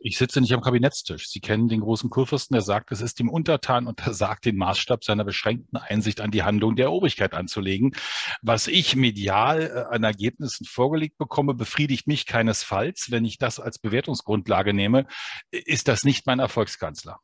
Ich 0.02 0.16
sitze 0.16 0.40
nicht 0.40 0.54
am 0.54 0.62
Kabinettstisch. 0.62 1.28
Sie 1.28 1.40
kennen 1.40 1.69
den 1.69 1.83
großen 1.83 2.09
Kurfürsten, 2.09 2.54
der 2.54 2.62
sagt, 2.62 2.90
es 2.90 3.02
ist 3.02 3.21
ihm 3.21 3.28
untertan 3.28 3.87
und 3.87 4.00
er 4.00 4.14
sagt, 4.14 4.47
den 4.47 4.57
Maßstab 4.57 5.04
seiner 5.04 5.25
beschränkten 5.25 5.76
Einsicht 5.76 6.23
an 6.23 6.30
die 6.30 6.42
Handlung 6.42 6.75
der 6.75 6.90
Obrigkeit 6.90 7.35
anzulegen. 7.35 7.95
Was 8.40 8.66
ich 8.66 8.97
medial 8.97 9.61
äh, 9.61 9.95
an 9.95 10.02
Ergebnissen 10.02 10.64
vorgelegt 10.64 11.19
bekomme, 11.19 11.52
befriedigt 11.52 12.07
mich 12.07 12.25
keinesfalls. 12.25 13.11
Wenn 13.11 13.26
ich 13.26 13.37
das 13.37 13.61
als 13.61 13.78
Bewertungsgrundlage 13.78 14.73
nehme, 14.73 15.07
ist 15.50 15.87
das 15.87 16.02
nicht 16.02 16.26
mein 16.26 16.38
Erfolgskanzler. 16.38 17.21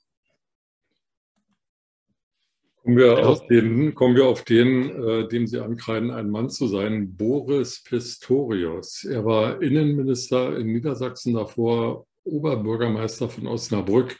Kommen 2.82 2.98
wir 2.98 3.26
auf 3.26 3.46
den, 3.46 3.94
kommen 3.94 4.16
wir 4.16 4.26
auf 4.26 4.44
den 4.44 4.90
äh, 4.90 5.28
dem 5.28 5.46
Sie 5.46 5.60
ankreiden, 5.60 6.10
ein 6.10 6.28
Mann 6.28 6.50
zu 6.50 6.68
sein, 6.68 7.16
Boris 7.16 7.82
Pistorius. 7.82 9.02
Er 9.02 9.24
war 9.24 9.62
Innenminister 9.62 10.58
in 10.58 10.74
Niedersachsen 10.74 11.32
davor, 11.32 12.06
Oberbürgermeister 12.26 13.28
von 13.28 13.46
Osnabrück. 13.46 14.18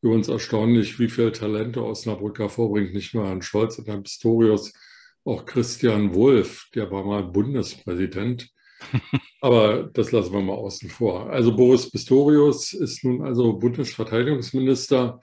Übrigens 0.00 0.28
erstaunlich, 0.28 0.98
wie 0.98 1.08
viele 1.08 1.32
Talente 1.32 1.84
Osnabrück 1.84 2.38
hervorbringt. 2.38 2.92
Nicht 2.92 3.14
nur 3.14 3.26
Herrn 3.26 3.42
Scholz 3.42 3.78
und 3.78 3.86
Herrn 3.86 4.02
Pistorius, 4.02 4.72
auch 5.24 5.44
Christian 5.44 6.14
Wulff, 6.14 6.68
der 6.74 6.90
war 6.90 7.04
mal 7.04 7.22
Bundespräsident. 7.22 8.48
Aber 9.40 9.84
das 9.92 10.10
lassen 10.10 10.32
wir 10.32 10.40
mal 10.40 10.54
außen 10.54 10.90
vor. 10.90 11.30
Also 11.30 11.54
Boris 11.54 11.90
Pistorius 11.90 12.72
ist 12.72 13.04
nun 13.04 13.22
also 13.22 13.52
Bundesverteidigungsminister. 13.52 15.20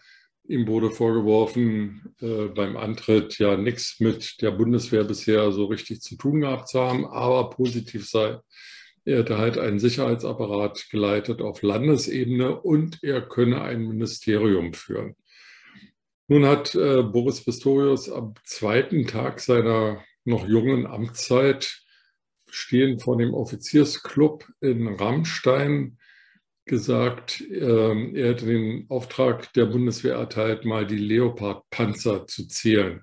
Ihm 0.47 0.67
wurde 0.67 0.89
vorgeworfen, 0.89 2.15
äh, 2.21 2.45
beim 2.45 2.75
Antritt 2.75 3.37
ja 3.37 3.55
nichts 3.55 3.99
mit 3.99 4.41
der 4.41 4.51
Bundeswehr 4.51 5.03
bisher 5.03 5.51
so 5.51 5.65
richtig 5.65 6.01
zu 6.01 6.15
tun 6.15 6.41
gehabt 6.41 6.69
zu 6.69 6.79
haben, 6.79 7.05
aber 7.05 7.49
positiv 7.51 8.09
sei, 8.09 8.39
er 9.05 9.19
hätte 9.19 9.37
halt 9.37 9.57
einen 9.57 9.79
Sicherheitsapparat 9.79 10.87
geleitet 10.91 11.41
auf 11.41 11.61
Landesebene 11.61 12.59
und 12.59 12.99
er 13.03 13.21
könne 13.21 13.61
ein 13.61 13.87
Ministerium 13.87 14.73
führen. 14.73 15.15
Nun 16.27 16.45
hat 16.45 16.75
äh, 16.75 17.01
Boris 17.01 17.43
Pistorius 17.43 18.09
am 18.09 18.35
zweiten 18.43 19.07
Tag 19.07 19.39
seiner 19.39 20.03
noch 20.25 20.47
jungen 20.47 20.85
Amtszeit 20.85 21.81
stehen 22.51 22.99
vor 22.99 23.17
dem 23.17 23.33
Offiziersclub 23.33 24.45
in 24.59 24.87
Rammstein 24.87 25.97
gesagt, 26.65 27.41
ähm, 27.51 28.15
er 28.15 28.29
hätte 28.29 28.45
den 28.45 28.85
Auftrag 28.89 29.51
der 29.53 29.65
Bundeswehr 29.65 30.15
erteilt, 30.15 30.65
mal 30.65 30.85
die 30.85 30.97
Leopard-Panzer 30.97 32.27
zu 32.27 32.47
zählen. 32.47 33.01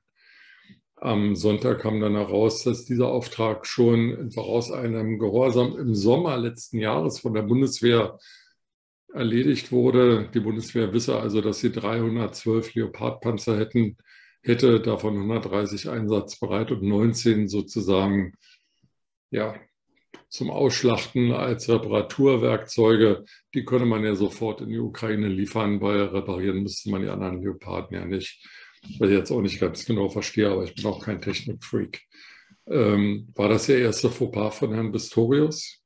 Am 0.96 1.36
Sonntag 1.36 1.80
kam 1.80 2.00
dann 2.00 2.14
heraus, 2.14 2.62
dass 2.64 2.86
dieser 2.86 3.08
Auftrag 3.08 3.66
schon 3.66 4.30
voraus 4.30 4.70
einem 4.70 5.18
Gehorsam 5.18 5.76
im 5.78 5.94
Sommer 5.94 6.38
letzten 6.38 6.78
Jahres 6.78 7.20
von 7.20 7.34
der 7.34 7.42
Bundeswehr 7.42 8.18
erledigt 9.12 9.72
wurde. 9.72 10.30
Die 10.32 10.40
Bundeswehr 10.40 10.92
wisse 10.94 11.18
also, 11.18 11.42
dass 11.42 11.60
sie 11.60 11.70
312 11.70 12.74
Leopardpanzer 12.74 13.58
hätten, 13.58 13.98
hätte 14.42 14.80
davon 14.80 15.16
130 15.16 15.90
einsatzbereit 15.90 16.70
und 16.70 16.82
19 16.82 17.48
sozusagen 17.48 18.32
ja, 19.30 19.54
zum 20.28 20.50
Ausschlachten 20.50 21.32
als 21.32 21.68
Reparaturwerkzeuge. 21.68 23.24
Die 23.54 23.64
könne 23.64 23.84
man 23.84 24.02
ja 24.02 24.14
sofort 24.14 24.62
in 24.62 24.70
die 24.70 24.78
Ukraine 24.78 25.28
liefern, 25.28 25.80
weil 25.80 26.02
reparieren 26.04 26.62
müsste 26.62 26.90
man 26.90 27.02
die 27.02 27.08
anderen 27.08 27.42
Leoparden 27.42 27.96
ja 27.96 28.04
nicht. 28.06 28.46
Was 28.98 29.08
ich 29.08 29.16
jetzt 29.16 29.30
auch 29.30 29.40
nicht 29.40 29.60
ganz 29.60 29.84
genau 29.84 30.08
verstehe, 30.08 30.50
aber 30.50 30.64
ich 30.64 30.74
bin 30.74 30.86
auch 30.86 31.04
kein 31.04 31.20
Technikfreak. 31.20 32.02
Ähm, 32.68 33.28
war 33.34 33.48
das 33.48 33.66
der 33.66 33.78
erste 33.78 34.10
Fauxpas 34.10 34.58
von 34.58 34.72
Herrn 34.72 34.92
Pistorius? 34.92 35.82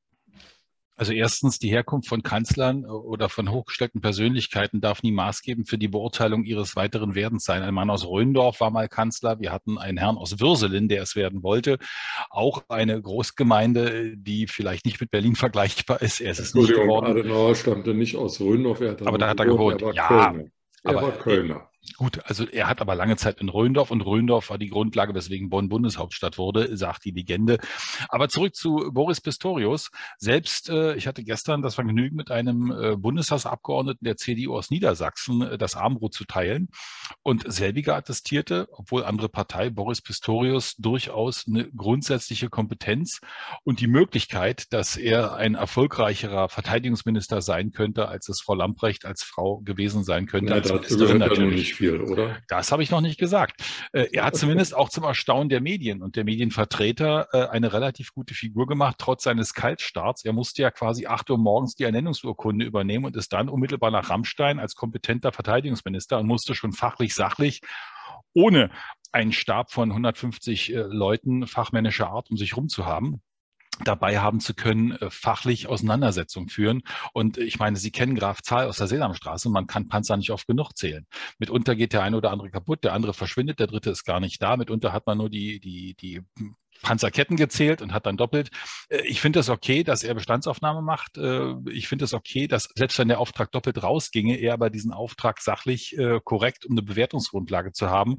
Also 1.01 1.15
erstens, 1.15 1.59
die 1.59 1.71
Herkunft 1.71 2.11
von 2.11 2.23
Kanzlern 2.23 2.85
oder 2.85 3.31
von 3.31 3.51
hochgestellten 3.51 4.03
Persönlichkeiten 4.03 4.83
darf 4.83 5.03
nie 5.03 5.13
maßgebend 5.13 5.67
für 5.67 5.79
die 5.79 5.89
Beurteilung 5.89 6.45
ihres 6.45 6.77
weiteren 6.77 7.15
Werdens 7.15 7.45
sein. 7.45 7.63
Ein 7.63 7.73
Mann 7.73 7.89
aus 7.89 8.07
Röndorf 8.07 8.61
war 8.61 8.71
mal 8.71 8.87
Kanzler. 8.87 9.41
Wir 9.41 9.51
hatten 9.51 9.79
einen 9.79 9.97
Herrn 9.97 10.19
aus 10.19 10.41
Würselen, 10.41 10.89
der 10.89 11.03
es 11.03 11.17
werden 11.17 11.43
wollte. 11.43 11.79
Auch 12.29 12.65
eine 12.69 13.01
Großgemeinde, 13.01 14.15
die 14.19 14.47
vielleicht 14.47 14.85
nicht 14.85 15.01
mit 15.01 15.11
Berlin 15.11 15.37
vergleichbar 15.37 16.03
ist. 16.03 16.21
Er 16.21 16.33
ist 16.33 16.39
es 16.39 16.55
nicht 16.55 16.69
geworden. 16.69 17.07
Adenauer 17.07 17.55
stammte 17.55 17.95
nicht 17.95 18.17
aus 18.17 18.39
Röndorf. 18.39 18.83
aber 18.83 19.17
da 19.17 19.29
hat 19.31 19.41
er 19.41 19.47
gewohnt. 19.47 19.81
Er 19.81 19.95
ja, 19.95 20.07
Kölner. 20.07 20.51
Er 20.83 20.91
aber 20.91 21.03
war 21.03 21.13
Kölner. 21.13 21.70
Gut, 21.97 22.21
also 22.25 22.47
er 22.47 22.69
hat 22.69 22.81
aber 22.83 22.95
lange 22.95 23.17
Zeit 23.17 23.41
in 23.41 23.49
Röndorf 23.49 23.91
und 23.91 24.03
Röndorf 24.03 24.51
war 24.51 24.59
die 24.59 24.69
Grundlage, 24.69 25.15
weswegen 25.15 25.49
Bonn 25.49 25.71
Bundeshauptstadt 25.71 26.37
wurde, 26.37 26.77
sagt 26.77 27.05
die 27.07 27.11
Legende. 27.11 27.59
Aber 28.11 28.29
zurück 28.29 28.55
zu 28.55 28.91
Boris 28.93 29.21
Pistorius. 29.21 29.91
Selbst, 30.19 30.69
äh, 30.69 30.95
ich 30.97 31.07
hatte 31.07 31.25
gestern 31.25 31.63
das 31.63 31.77
Vergnügen, 31.77 32.17
mit 32.17 32.31
einem 32.31 32.71
äh, 32.71 32.97
Bundestagsabgeordneten 32.97 34.05
der 34.05 34.17
CDU 34.17 34.57
aus 34.57 34.71
Niedersachsen 34.71 35.43
äh, 35.43 35.59
das 35.59 35.75
Armbrot 35.75 36.13
zu 36.13 36.25
teilen. 36.25 36.69
Und 37.23 37.51
selbiger 37.51 37.97
attestierte, 37.97 38.69
obwohl 38.73 39.05
andere 39.05 39.29
Partei, 39.31 39.71
Boris 39.71 40.03
Pistorius 40.03 40.77
durchaus 40.77 41.47
eine 41.47 41.71
grundsätzliche 41.71 42.51
Kompetenz 42.51 43.21
und 43.65 43.81
die 43.81 43.89
Möglichkeit, 43.89 44.73
dass 44.73 44.97
er 44.97 45.35
ein 45.35 45.55
erfolgreicherer 45.55 46.51
Verteidigungsminister 46.51 47.41
sein 47.41 47.73
könnte, 47.73 48.09
als 48.09 48.29
es 48.29 48.43
Frau 48.43 48.55
Lamprecht 48.55 49.07
als 49.07 49.23
Frau 49.23 49.61
gewesen 49.61 50.05
sein 50.05 50.27
könnte. 50.27 50.55
Ja, 50.55 50.61
dazu 50.61 50.99
gehört 50.99 51.19
natürlich 51.19 51.70
nicht 51.71 51.79
viel, 51.79 52.01
oder? 52.01 52.39
Das 52.49 52.73
habe 52.73 52.83
ich 52.83 52.91
noch 52.91 53.01
nicht 53.01 53.19
gesagt. 53.19 53.63
Äh, 53.93 54.09
er 54.13 54.25
hat 54.25 54.37
zumindest 54.37 54.75
auch 54.75 54.89
zum 54.89 55.05
Erstaunen 55.05 55.49
der 55.49 55.61
Medien 55.61 56.03
und 56.03 56.17
der 56.17 56.25
Medienvertreter 56.25 57.29
äh, 57.33 57.49
eine 57.49 57.73
relativ 57.73 58.13
gute 58.13 58.35
Figur 58.35 58.67
gemacht, 58.67 58.97
trotz 58.99 59.25
seines 59.25 59.55
Kaltstarts. 59.55 60.25
Er 60.25 60.33
musste 60.33 60.63
ja 60.63 60.71
quasi 60.71 61.07
8 61.07 61.31
Uhr 61.31 61.39
morgens 61.39 61.75
die 61.75 61.85
Ernennungsurkunde 61.85 62.65
übernehmen 62.65 63.05
und 63.05 63.17
ist 63.17 63.33
dann 63.33 63.49
unmittelbar 63.49 63.91
nach 63.91 64.11
Rammstein 64.11 64.59
als 64.59 64.75
kompetenter 64.75 65.33
Verteidigungsminister 65.33 66.19
und 66.19 66.27
musste 66.27 66.55
schon 66.55 66.73
fachlich, 66.73 67.15
sachlich 67.15 67.61
ohne 68.35 68.71
einen 69.13 69.33
Stab 69.33 69.73
von 69.73 69.91
150 69.91 70.73
äh, 70.73 70.79
Leuten 70.83 71.47
fachmännischer 71.47 72.09
Art 72.09 72.31
um 72.31 72.37
sich 72.37 72.53
herum 72.53 72.69
zu 72.69 72.87
haben, 72.87 73.23
dabei 73.85 74.19
haben 74.19 74.41
zu 74.41 74.55
können, 74.55 74.93
äh, 74.93 75.11
fachlich 75.11 75.67
Auseinandersetzungen 75.69 76.49
führen. 76.49 76.83
Und 77.13 77.39
ich 77.39 77.59
meine, 77.59 77.77
Sie 77.77 77.91
kennen 77.91 78.15
Graf 78.15 78.43
Zahl 78.43 78.67
aus 78.67 78.79
der 78.79 78.87
Sesamstraße. 78.87 79.49
Man 79.51 79.67
kann 79.67 79.89
Panzer 79.89 80.17
nicht 80.17 80.31
oft 80.31 80.47
genug 80.47 80.73
zählen. 80.77 81.07
Mitunter 81.39 81.77
geht 81.77 81.93
der 81.93 82.03
eine 82.03 82.17
oder 82.17 82.31
andere 82.31 82.51
kaputt, 82.51 82.85
der 82.85 82.93
andere 82.93 83.15
verschwindet, 83.15 83.61
der 83.61 83.67
dritte 83.67 83.91
ist 83.91 84.05
gar 84.05 84.21
nicht 84.21 84.43
da. 84.43 84.57
Mitunter 84.57 84.93
hat 84.93 85.07
man 85.07 85.19
nur 85.19 85.31
die, 85.31 85.61
die, 85.61 85.95
die 85.95 86.23
Panzerketten 86.83 87.37
gezählt 87.37 87.83
und 87.83 87.93
hat 87.93 88.07
dann 88.07 88.17
doppelt. 88.17 88.51
Äh, 88.89 89.03
ich 89.07 89.21
finde 89.21 89.41
es 89.41 89.47
das 89.47 89.55
okay, 89.55 89.85
dass 89.85 90.03
er 90.03 90.15
Bestandsaufnahme 90.15 90.83
macht. 90.83 91.19
Äh, 91.19 91.55
ich 91.71 91.89
finde 91.89 92.05
es 92.05 92.11
das 92.11 92.19
okay, 92.19 92.47
dass 92.47 92.69
selbst 92.75 92.99
wenn 92.99 93.09
der 93.09 93.21
Auftrag 93.21 93.53
doppelt 93.53 93.83
rausginge, 93.83 94.37
er 94.37 94.55
aber 94.55 94.71
diesen 94.71 94.93
Auftrag 94.93 95.41
sachlich 95.41 95.97
äh, 95.99 96.21
korrekt, 96.23 96.67
um 96.67 96.73
eine 96.73 96.83
Bewertungsgrundlage 96.83 97.73
zu 97.73 97.91
haben. 97.91 98.19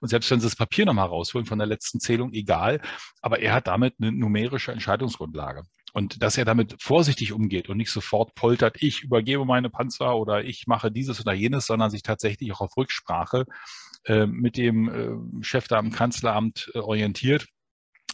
Und 0.00 0.08
selbst 0.08 0.30
wenn 0.30 0.40
sie 0.40 0.46
das 0.46 0.56
Papier 0.56 0.86
nochmal 0.86 1.08
rausholen 1.08 1.46
von 1.46 1.58
der 1.58 1.66
letzten 1.66 2.00
Zählung, 2.00 2.32
egal. 2.32 2.80
Aber 3.20 3.40
er 3.40 3.54
hat 3.54 3.66
damit 3.66 3.94
eine 4.00 4.12
numerische 4.12 4.72
Entscheidungsgrundlage. 4.72 5.62
Und 5.94 6.22
dass 6.22 6.38
er 6.38 6.46
damit 6.46 6.76
vorsichtig 6.80 7.32
umgeht 7.32 7.68
und 7.68 7.76
nicht 7.76 7.90
sofort 7.90 8.34
poltert, 8.34 8.76
ich 8.80 9.02
übergebe 9.02 9.44
meine 9.44 9.68
Panzer 9.68 10.16
oder 10.16 10.42
ich 10.42 10.66
mache 10.66 10.90
dieses 10.90 11.20
oder 11.20 11.34
jenes, 11.34 11.66
sondern 11.66 11.90
sich 11.90 12.02
tatsächlich 12.02 12.50
auch 12.52 12.62
auf 12.62 12.76
Rücksprache 12.78 13.44
äh, 14.06 14.26
mit 14.26 14.56
dem 14.56 14.88
äh, 14.88 15.44
Chef 15.44 15.68
da 15.68 15.76
am 15.76 15.92
Kanzleramt 15.92 16.70
äh, 16.74 16.78
orientiert 16.78 17.46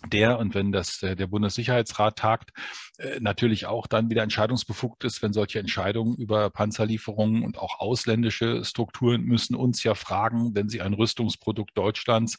der 0.07 0.39
und 0.39 0.55
wenn 0.55 0.73
das 0.73 1.01
der 1.01 1.27
Bundessicherheitsrat 1.27 2.17
tagt, 2.17 2.51
äh, 2.99 3.19
natürlich 3.21 3.67
auch 3.67 3.87
dann 3.87 4.11
wieder 4.11 4.23
entscheidungsbefugt 4.23 5.05
ist, 5.05 5.23
wenn 5.23 5.33
solche 5.33 5.59
Entscheidungen 5.59 6.17
über 6.17 6.51
Panzerlieferungen 6.51 7.45
und 7.45 7.59
auch 7.59 7.81
ausländische 7.81 8.65
Strukturen 8.65 9.23
müssen 9.23 9.57
uns 9.57 9.83
ja 9.83 9.95
fragen, 9.95 10.55
wenn 10.55 10.69
sie 10.69 10.83
ein 10.83 10.95
Rüstungsprodukt 10.95 11.77
Deutschlands 11.77 12.39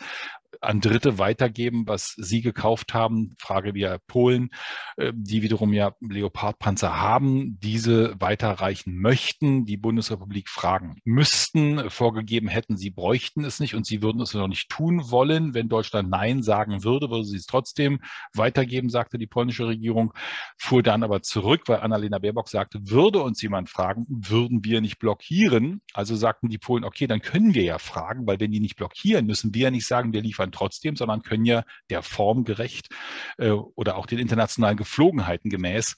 an 0.62 0.82
Dritte 0.82 1.18
weitergeben, 1.18 1.88
was 1.88 2.13
sie 2.18 2.42
gekauft 2.42 2.94
haben. 2.94 3.36
Frage 3.39 3.74
wie 3.74 3.88
Polen, 4.08 4.50
äh, 4.98 5.12
die 5.16 5.42
wiederum 5.42 5.74
ja 5.74 5.94
Leopardpanzer 6.01 7.00
haben, 7.00 7.58
diese 7.60 8.16
weiterreichen 8.20 9.00
möchten, 9.00 9.66
die 9.66 9.78
Bundesrepublik 9.78 10.50
fragen 10.50 10.98
müssten, 11.06 11.89
vorgegeben 11.89 12.48
hätten, 12.48 12.78
sie 12.78 12.89
bräuchten 12.89 13.44
es 13.46 13.60
nicht 13.60 13.75
und 13.75 13.86
sie 13.86 14.01
würden 14.01 14.22
es 14.22 14.34
noch 14.34 14.48
nicht 14.48 14.70
tun 14.70 15.10
wollen. 15.12 15.54
Wenn 15.54 15.70
Deutschland 15.70 16.10
Nein 16.10 16.44
sagen 16.44 16.84
würde, 16.84 17.10
würde 17.10 17.25
sie 17.25 17.38
es 17.38 17.46
trotzdem 17.46 18.00
weitergeben, 18.34 18.89
sagte 18.89 19.18
die 19.18 19.28
polnische 19.28 19.68
Regierung, 19.68 20.13
fuhr 20.58 20.84
dann 20.84 21.04
aber 21.04 21.22
zurück, 21.22 21.63
weil 21.68 21.80
Annalena 21.80 22.20
Baerbock 22.20 22.50
sagte, 22.50 22.80
würde 22.84 23.22
uns 23.22 23.42
jemand 23.42 23.70
fragen, 23.70 24.06
würden 24.10 24.63
wir 24.63 24.82
nicht 24.82 25.00
blockieren. 25.00 25.82
Also 25.94 26.16
sagten 26.16 26.50
die 26.50 26.58
Polen, 26.58 26.84
okay, 26.84 27.08
dann 27.08 27.22
können 27.22 27.54
wir 27.54 27.63
ja 27.63 27.78
fragen, 27.80 28.28
weil 28.28 28.39
wenn 28.39 28.51
die 28.51 28.60
nicht 28.60 28.75
blockieren, 28.75 29.25
müssen 29.25 29.54
wir 29.54 29.63
ja 29.63 29.72
nicht 29.72 29.88
sagen, 29.88 30.13
wir 30.13 30.22
liefern 30.22 30.49
trotzdem, 30.51 30.96
sondern 30.96 31.24
können 31.24 31.46
ja 31.46 31.63
der 31.89 32.03
Form 32.03 32.44
gerecht 32.44 32.89
äh, 33.38 33.50
oder 33.50 33.98
auch 33.98 34.06
den 34.06 34.20
internationalen 34.20 34.77
Geflogenheiten 34.77 35.50
gemäß 35.50 35.96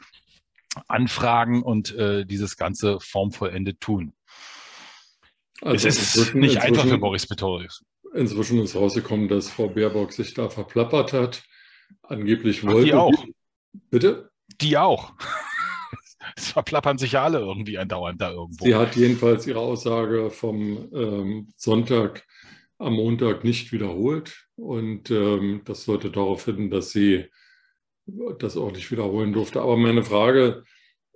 anfragen 0.88 1.64
und 1.64 1.94
äh, 1.96 2.26
dieses 2.26 2.58
Ganze 2.58 3.00
formvollendet 3.00 3.82
tun. 3.82 4.14
Also 5.62 5.88
es 5.88 6.16
ist 6.16 6.34
nicht 6.34 6.62
einfach 6.62 6.88
für 6.88 6.98
Boris 6.98 7.28
Pistorius. 7.28 7.84
Inzwischen 8.14 8.60
ist 8.62 8.76
rausgekommen, 8.76 9.28
dass 9.28 9.50
Frau 9.50 9.68
Baerbock 9.68 10.12
sich 10.12 10.34
da 10.34 10.50
verplappert 10.50 11.14
hat. 11.14 11.44
Angeblich 12.04 12.64
wollte. 12.64 12.80
Ach, 12.80 12.84
die 12.84 12.94
auch. 12.94 13.26
Bitte? 13.90 14.32
Die 14.60 14.78
auch. 14.78 15.14
Es 16.36 16.52
verplappern 16.52 16.98
sich 16.98 17.14
ja 17.14 17.24
alle 17.24 17.40
irgendwie 17.40 17.78
andauernd 17.78 18.22
da 18.22 18.32
irgendwo. 18.32 18.64
Sie 18.64 18.76
hat 18.76 18.96
jedenfalls 18.96 19.48
ihre 19.48 19.60
Aussage 19.60 20.30
vom 20.30 20.90
ähm, 20.94 21.52
Sonntag 21.58 22.26
am 22.82 22.94
Montag 22.94 23.44
nicht 23.44 23.72
wiederholt. 23.72 24.48
Und 24.56 25.12
ähm, 25.12 25.62
das 25.66 25.86
sollte 25.86 26.12
darauf 26.12 26.46
hin, 26.46 26.70
dass 26.70 26.92
sie 26.92 27.26
das 28.40 28.58
auch 28.58 28.72
nicht 28.72 28.92
wiederholen 28.92 29.34
durfte. 29.34 29.62
Aber 29.62 29.78
meine 29.78 30.04
Frage, 30.04 30.64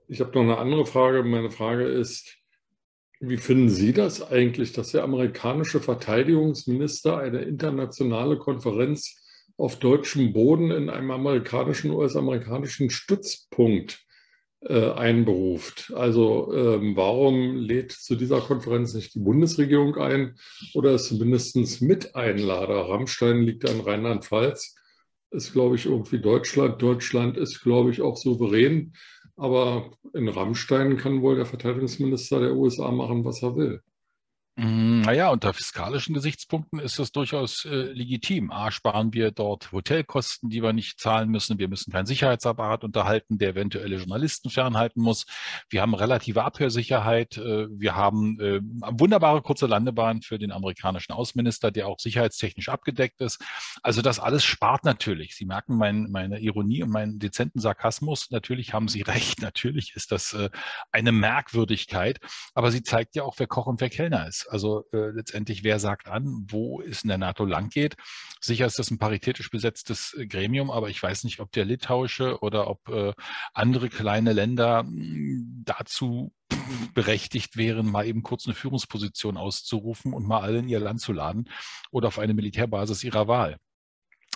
ich 0.08 0.20
habe 0.20 0.32
noch 0.32 0.42
eine 0.42 0.58
andere 0.58 0.86
Frage. 0.86 1.24
Meine 1.24 1.50
Frage 1.50 1.86
ist, 1.86 2.38
wie 3.20 3.38
finden 3.38 3.70
Sie 3.70 3.94
das 3.94 4.22
eigentlich, 4.22 4.74
dass 4.74 4.92
der 4.92 5.04
amerikanische 5.04 5.80
Verteidigungsminister 5.80 7.18
eine 7.18 7.42
internationale 7.42 8.38
Konferenz 8.38 9.22
auf 9.58 9.80
deutschem 9.80 10.34
Boden 10.34 10.72
in 10.72 10.90
einem 10.90 11.12
amerikanischen, 11.12 11.92
US-amerikanischen 11.92 12.90
Stützpunkt 12.90 14.05
äh, 14.68 14.92
einberuft. 14.92 15.94
Also 15.96 16.54
ähm, 16.54 16.96
warum 16.96 17.56
lädt 17.56 17.92
zu 17.92 18.16
dieser 18.16 18.42
Konferenz 18.42 18.94
nicht 18.94 19.14
die 19.16 19.20
Bundesregierung 19.20 19.96
ein 19.98 20.36
oder 20.74 20.92
ist 20.92 21.08
zumindest 21.08 21.82
Miteinlader? 21.82 22.90
Rammstein 22.90 23.44
liegt 23.44 23.64
ja 23.64 23.72
in 23.72 23.82
Rheinland-Pfalz, 23.82 24.76
ist, 25.32 25.54
glaube 25.54 25.76
ich, 25.76 25.86
irgendwie 25.86 26.20
Deutschland. 26.20 26.82
Deutschland 26.82 27.38
ist, 27.38 27.62
glaube 27.62 27.92
ich, 27.92 28.02
auch 28.02 28.18
souverän. 28.18 28.94
Aber 29.38 29.92
in 30.14 30.30
Rammstein 30.30 30.98
kann 30.98 31.22
wohl 31.22 31.36
der 31.36 31.46
Verteidigungsminister 31.46 32.40
der 32.40 32.56
USA 32.56 32.90
machen, 32.92 33.26
was 33.26 33.44
er 33.44 33.56
will. 33.56 33.82
Mm, 34.58 35.02
naja, 35.02 35.32
unter 35.32 35.54
fiskalischen 35.54 36.14
Gesichtspunkten 36.14 36.80
ist 36.80 36.98
das 36.98 37.12
durchaus 37.12 37.66
äh, 37.66 37.92
legitim. 37.92 38.52
A, 38.52 38.72
sparen 38.72 39.12
wir 39.12 39.32
dort 39.32 39.74
Hotelkosten, 39.74 40.50
die 40.50 40.64
wir 40.64 40.72
nicht 40.72 40.98
zahlen 40.98 41.30
müssen. 41.30 41.60
Wir 41.60 41.68
müssen 41.68 41.92
keinen 41.92 42.06
Sicherheitsapparat 42.06 42.86
unterhalten, 42.86 43.38
der 43.38 43.50
eventuelle 43.50 43.98
Journalisten 43.98 44.50
fernhalten 44.50 45.02
muss. 45.02 45.26
Wir 45.70 45.82
haben 45.82 45.94
relative 45.94 46.46
Abhörsicherheit. 46.46 47.36
Äh, 47.36 47.68
wir 47.70 47.98
haben 47.98 48.40
äh, 48.40 48.62
wunderbare 48.98 49.42
kurze 49.42 49.68
Landebahn 49.68 50.22
für 50.22 50.40
den 50.40 50.54
amerikanischen 50.54 51.12
Außenminister, 51.12 51.70
der 51.72 51.90
auch 51.90 52.00
sicherheitstechnisch 52.00 52.70
abgedeckt 52.70 53.20
ist. 53.20 53.44
Also 53.84 54.02
das 54.02 54.20
alles 54.22 54.46
spart 54.46 54.86
natürlich. 54.86 55.36
Sie 55.36 55.46
merken 55.46 55.76
mein, 55.76 56.10
meine 56.12 56.40
Ironie 56.40 56.82
und 56.82 56.92
meinen 56.92 57.20
dezenten 57.20 57.60
Sarkasmus. 57.60 58.32
Natürlich 58.32 58.74
haben 58.74 58.88
Sie 58.88 59.02
recht. 59.02 59.42
Natürlich 59.42 59.92
ist 59.96 60.14
das 60.14 60.32
äh, 60.32 60.50
eine 60.94 61.12
Merkwürdigkeit. 61.12 62.22
Aber 62.54 62.72
sie 62.72 62.84
zeigt 62.84 63.18
ja 63.18 63.24
auch, 63.24 63.36
wer 63.38 63.48
Koch 63.48 63.66
und 63.66 63.82
wer 63.82 63.90
Kellner 63.90 64.30
ist. 64.30 64.45
Also 64.48 64.86
äh, 64.92 65.10
letztendlich, 65.10 65.64
wer 65.64 65.80
sagt 65.80 66.08
an, 66.08 66.46
wo 66.50 66.82
es 66.82 67.04
in 67.04 67.10
der 67.10 67.18
NATO 67.18 67.46
lang 67.46 67.70
geht. 67.70 67.96
Sicher 68.40 68.66
ist 68.66 68.80
das 68.80 68.92
ein 68.92 68.98
paritätisch 68.98 69.50
besetztes 69.50 70.14
äh, 70.14 70.28
Gremium, 70.28 70.72
aber 70.72 70.90
ich 70.90 71.02
weiß 71.02 71.24
nicht, 71.24 71.40
ob 71.40 71.52
der 71.52 71.66
litauische 71.66 72.40
oder 72.42 72.68
ob 72.68 72.88
äh, 72.90 73.14
andere 73.54 73.90
kleine 73.90 74.34
Länder 74.34 74.80
hm, 74.80 75.64
dazu 75.66 76.34
berechtigt 76.94 77.58
wären, 77.58 77.90
mal 77.90 78.06
eben 78.06 78.24
kurz 78.24 78.46
eine 78.46 78.56
Führungsposition 78.56 79.38
auszurufen 79.38 80.14
und 80.14 80.28
mal 80.28 80.42
alle 80.42 80.60
in 80.60 80.70
ihr 80.70 80.80
Land 80.80 81.02
zu 81.02 81.12
laden 81.12 81.50
oder 81.92 82.08
auf 82.08 82.20
eine 82.20 82.34
Militärbasis 82.34 83.04
ihrer 83.04 83.28
Wahl. 83.28 83.58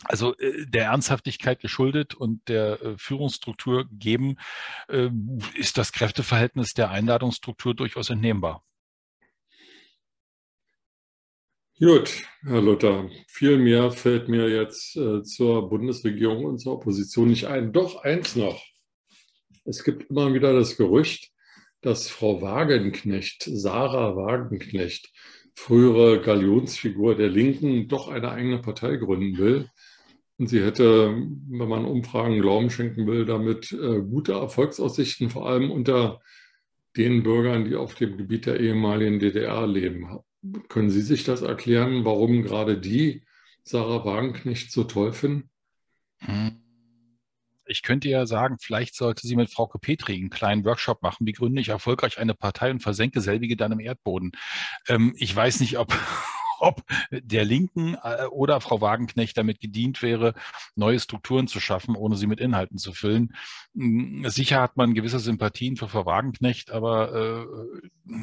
Also 0.03 0.35
äh, 0.37 0.65
der 0.65 0.85
Ernsthaftigkeit 0.85 1.59
geschuldet 1.59 2.15
und 2.15 2.47
der 2.47 2.81
äh, 2.81 2.97
Führungsstruktur 2.97 3.87
gegeben, 3.87 4.37
ist 5.53 5.77
das 5.77 5.91
Kräfteverhältnis 5.91 6.73
der 6.73 6.89
Einladungsstruktur 6.89 7.75
durchaus 7.75 8.09
entnehmbar. 8.09 8.63
Gut, 11.81 12.27
Herr 12.41 12.61
Luther, 12.61 13.09
viel 13.27 13.57
mehr 13.57 13.89
fällt 13.91 14.27
mir 14.27 14.49
jetzt 14.49 14.97
äh, 14.97 15.23
zur 15.23 15.69
Bundesregierung 15.69 16.43
und 16.43 16.57
zur 16.57 16.73
Opposition 16.73 17.29
nicht 17.29 17.45
ein. 17.45 17.71
Doch 17.71 18.03
eins 18.03 18.35
noch. 18.35 18.61
Es 19.63 19.85
gibt 19.85 20.09
immer 20.09 20.33
wieder 20.33 20.51
das 20.51 20.75
Gerücht, 20.75 21.31
dass 21.79 22.09
Frau 22.09 22.41
Wagenknecht, 22.41 23.43
Sarah 23.49 24.17
Wagenknecht, 24.17 25.09
frühere 25.55 26.19
Galionsfigur 26.19 27.15
der 27.15 27.29
Linken, 27.29 27.87
doch 27.87 28.09
eine 28.09 28.29
eigene 28.29 28.59
Partei 28.59 28.97
gründen 28.97 29.37
will. 29.37 29.69
Und 30.37 30.47
sie 30.47 30.61
hätte, 30.61 31.15
wenn 31.15 31.69
man 31.69 31.85
Umfragen 31.85 32.41
Glauben 32.41 32.71
schenken 32.71 33.07
will, 33.07 33.25
damit 33.25 33.71
äh, 33.71 34.01
gute 34.01 34.33
Erfolgsaussichten, 34.33 35.29
vor 35.29 35.47
allem 35.47 35.71
unter 35.71 36.19
den 36.97 37.23
Bürgern, 37.23 37.63
die 37.63 37.75
auf 37.75 37.95
dem 37.95 38.17
Gebiet 38.17 38.47
der 38.47 38.59
ehemaligen 38.59 39.19
DDR 39.19 39.65
leben. 39.65 40.19
Können 40.69 40.89
Sie 40.89 41.01
sich 41.01 41.23
das 41.23 41.41
erklären, 41.41 42.05
warum 42.05 42.43
gerade 42.43 42.77
die 42.79 43.23
Sarah 43.63 44.05
Wagenknecht 44.05 44.71
so 44.71 44.83
toll 44.85 45.11
finden? 45.13 45.49
Hm. 46.19 46.61
Ich 47.65 47.83
könnte 47.83 48.09
ja 48.09 48.25
sagen, 48.25 48.57
vielleicht 48.59 48.95
sollte 48.95 49.27
sie 49.27 49.35
mit 49.35 49.51
Frau 49.51 49.67
Petri 49.67 50.15
einen 50.15 50.31
kleinen 50.31 50.65
Workshop 50.65 51.03
machen. 51.03 51.27
Wie 51.27 51.33
gründe 51.33 51.61
ich 51.61 51.69
erfolgreich 51.69 52.17
eine 52.17 52.33
Partei 52.33 52.71
und 52.71 52.81
versenke 52.81 53.21
selbige 53.21 53.55
dann 53.55 53.71
im 53.71 53.79
Erdboden? 53.79 54.31
Ähm, 54.87 55.13
ich 55.17 55.35
weiß 55.35 55.59
nicht, 55.59 55.77
ob, 55.77 55.93
ob 56.59 56.81
der 57.11 57.45
Linken 57.45 57.95
äh, 58.01 58.25
oder 58.25 58.59
Frau 58.59 58.81
Wagenknecht 58.81 59.37
damit 59.37 59.59
gedient 59.59 60.01
wäre, 60.01 60.33
neue 60.75 60.99
Strukturen 60.99 61.47
zu 61.47 61.59
schaffen, 61.59 61.95
ohne 61.95 62.15
sie 62.15 62.25
mit 62.25 62.39
Inhalten 62.39 62.79
zu 62.79 62.91
füllen. 62.91 63.35
Hm, 63.75 64.27
sicher 64.29 64.61
hat 64.61 64.75
man 64.75 64.95
gewisse 64.95 65.19
Sympathien 65.19 65.77
für 65.77 65.87
Frau 65.87 66.07
Wagenknecht, 66.07 66.71
aber 66.71 67.13
äh, 67.13 68.15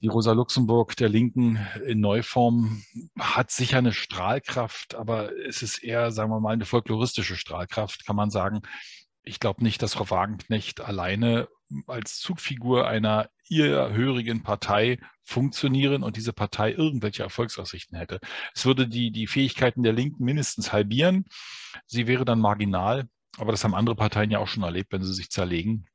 die 0.00 0.08
Rosa 0.08 0.32
Luxemburg 0.32 0.96
der 0.96 1.08
Linken 1.08 1.58
in 1.84 2.00
Neuform 2.00 2.82
hat 3.18 3.50
sicher 3.50 3.78
eine 3.78 3.92
Strahlkraft, 3.92 4.94
aber 4.94 5.36
es 5.36 5.62
ist 5.62 5.82
eher, 5.82 6.12
sagen 6.12 6.30
wir 6.30 6.40
mal, 6.40 6.52
eine 6.52 6.66
folkloristische 6.66 7.36
Strahlkraft, 7.36 8.06
kann 8.06 8.16
man 8.16 8.30
sagen. 8.30 8.62
Ich 9.22 9.40
glaube 9.40 9.62
nicht, 9.62 9.82
dass 9.82 9.94
Frau 9.94 10.08
Wagenknecht 10.08 10.80
alleine 10.80 11.48
als 11.86 12.18
Zugfigur 12.18 12.86
einer 12.86 13.28
ihr 13.48 13.90
hörigen 13.92 14.42
Partei 14.42 14.98
funktionieren 15.22 16.02
und 16.02 16.16
diese 16.16 16.32
Partei 16.32 16.72
irgendwelche 16.72 17.24
Erfolgsaussichten 17.24 17.98
hätte. 17.98 18.20
Es 18.54 18.64
würde 18.64 18.88
die, 18.88 19.10
die 19.10 19.26
Fähigkeiten 19.26 19.82
der 19.82 19.92
Linken 19.92 20.24
mindestens 20.24 20.72
halbieren. 20.72 21.24
Sie 21.86 22.06
wäre 22.06 22.24
dann 22.24 22.40
marginal, 22.40 23.08
aber 23.36 23.50
das 23.52 23.64
haben 23.64 23.74
andere 23.74 23.96
Parteien 23.96 24.30
ja 24.30 24.38
auch 24.38 24.48
schon 24.48 24.62
erlebt, 24.62 24.92
wenn 24.92 25.02
sie 25.02 25.12
sich 25.12 25.28
zerlegen. 25.30 25.86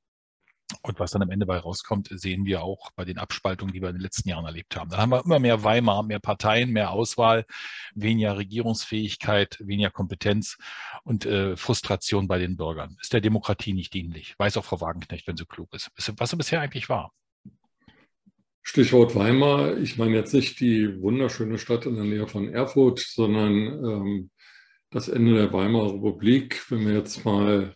Und 0.82 1.00
was 1.00 1.12
dann 1.12 1.22
am 1.22 1.30
Ende 1.30 1.46
bei 1.46 1.58
rauskommt, 1.58 2.10
sehen 2.12 2.46
wir 2.46 2.64
auch 2.64 2.92
bei 2.96 3.06
den 3.06 3.18
Abspaltungen, 3.18 3.74
die 3.74 3.82
wir 3.82 3.90
in 3.90 3.96
den 3.96 4.02
letzten 4.02 4.30
Jahren 4.30 4.46
erlebt 4.46 4.76
haben. 4.76 4.90
Dann 4.90 5.00
haben 5.00 5.10
wir 5.12 5.24
immer 5.24 5.40
mehr 5.40 5.64
Weimar, 5.64 6.04
mehr 6.04 6.20
Parteien, 6.20 6.72
mehr 6.72 6.92
Auswahl, 6.92 7.46
weniger 7.96 8.38
Regierungsfähigkeit, 8.38 9.58
weniger 9.62 9.92
Kompetenz 9.92 10.58
und 11.04 11.26
äh, 11.26 11.56
Frustration 11.58 12.28
bei 12.28 12.40
den 12.40 12.58
Bürgern. 12.58 12.98
Ist 13.02 13.14
der 13.14 13.22
Demokratie 13.22 13.74
nicht 13.74 13.94
dienlich. 13.94 14.36
Weiß 14.38 14.58
auch 14.58 14.66
Frau 14.66 14.82
Wagenknecht, 14.82 15.28
wenn 15.28 15.38
sie 15.38 15.46
klug 15.46 15.74
ist. 15.74 15.92
Was 16.18 16.30
sie 16.30 16.38
bisher 16.38 16.62
eigentlich 16.62 16.90
war. 16.90 17.14
Stichwort 18.62 19.14
Weimar. 19.16 19.78
Ich 19.78 19.98
meine 19.98 20.16
jetzt 20.16 20.34
nicht 20.34 20.60
die 20.60 21.02
wunderschöne 21.02 21.60
Stadt 21.60 21.86
in 21.86 21.96
der 21.96 22.06
Nähe 22.06 22.28
von 22.28 22.48
Erfurt, 22.48 23.00
sondern 23.00 23.52
ähm, 23.52 24.32
das 24.90 25.10
Ende 25.10 25.34
der 25.36 25.52
Weimarer 25.52 25.94
Republik. 25.94 26.72
Wenn 26.72 26.88
wir 26.88 26.94
jetzt 26.96 27.26
mal 27.26 27.76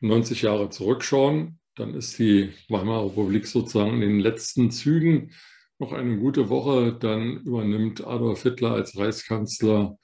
90 0.00 0.42
Jahre 0.42 0.70
zurückschauen, 0.70 1.60
dann 1.74 1.94
ist 1.94 2.18
die 2.18 2.52
Weimarer 2.68 3.06
Republik 3.06 3.46
sozusagen 3.46 3.94
in 3.94 4.00
den 4.00 4.20
letzten 4.20 4.70
Zügen 4.70 5.32
noch 5.78 5.92
eine 5.92 6.18
gute 6.18 6.48
Woche. 6.48 6.96
Dann 6.98 7.38
übernimmt 7.38 8.06
Adolf 8.06 8.42
Hitler 8.42 8.72
als 8.72 8.96
Reichskanzler 8.96 9.96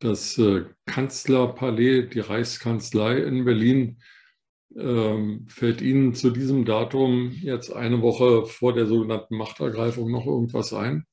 das 0.00 0.36
äh, 0.38 0.64
Kanzlerpalais, 0.86 2.08
die 2.12 2.20
Reichskanzlei 2.20 3.18
in 3.18 3.44
Berlin. 3.44 4.02
Ähm, 4.76 5.46
fällt 5.48 5.80
Ihnen 5.80 6.14
zu 6.14 6.30
diesem 6.30 6.64
Datum 6.64 7.30
jetzt 7.30 7.72
eine 7.72 8.02
Woche 8.02 8.44
vor 8.46 8.74
der 8.74 8.86
sogenannten 8.86 9.36
Machtergreifung 9.36 10.10
noch 10.10 10.26
irgendwas 10.26 10.72
ein? 10.72 11.06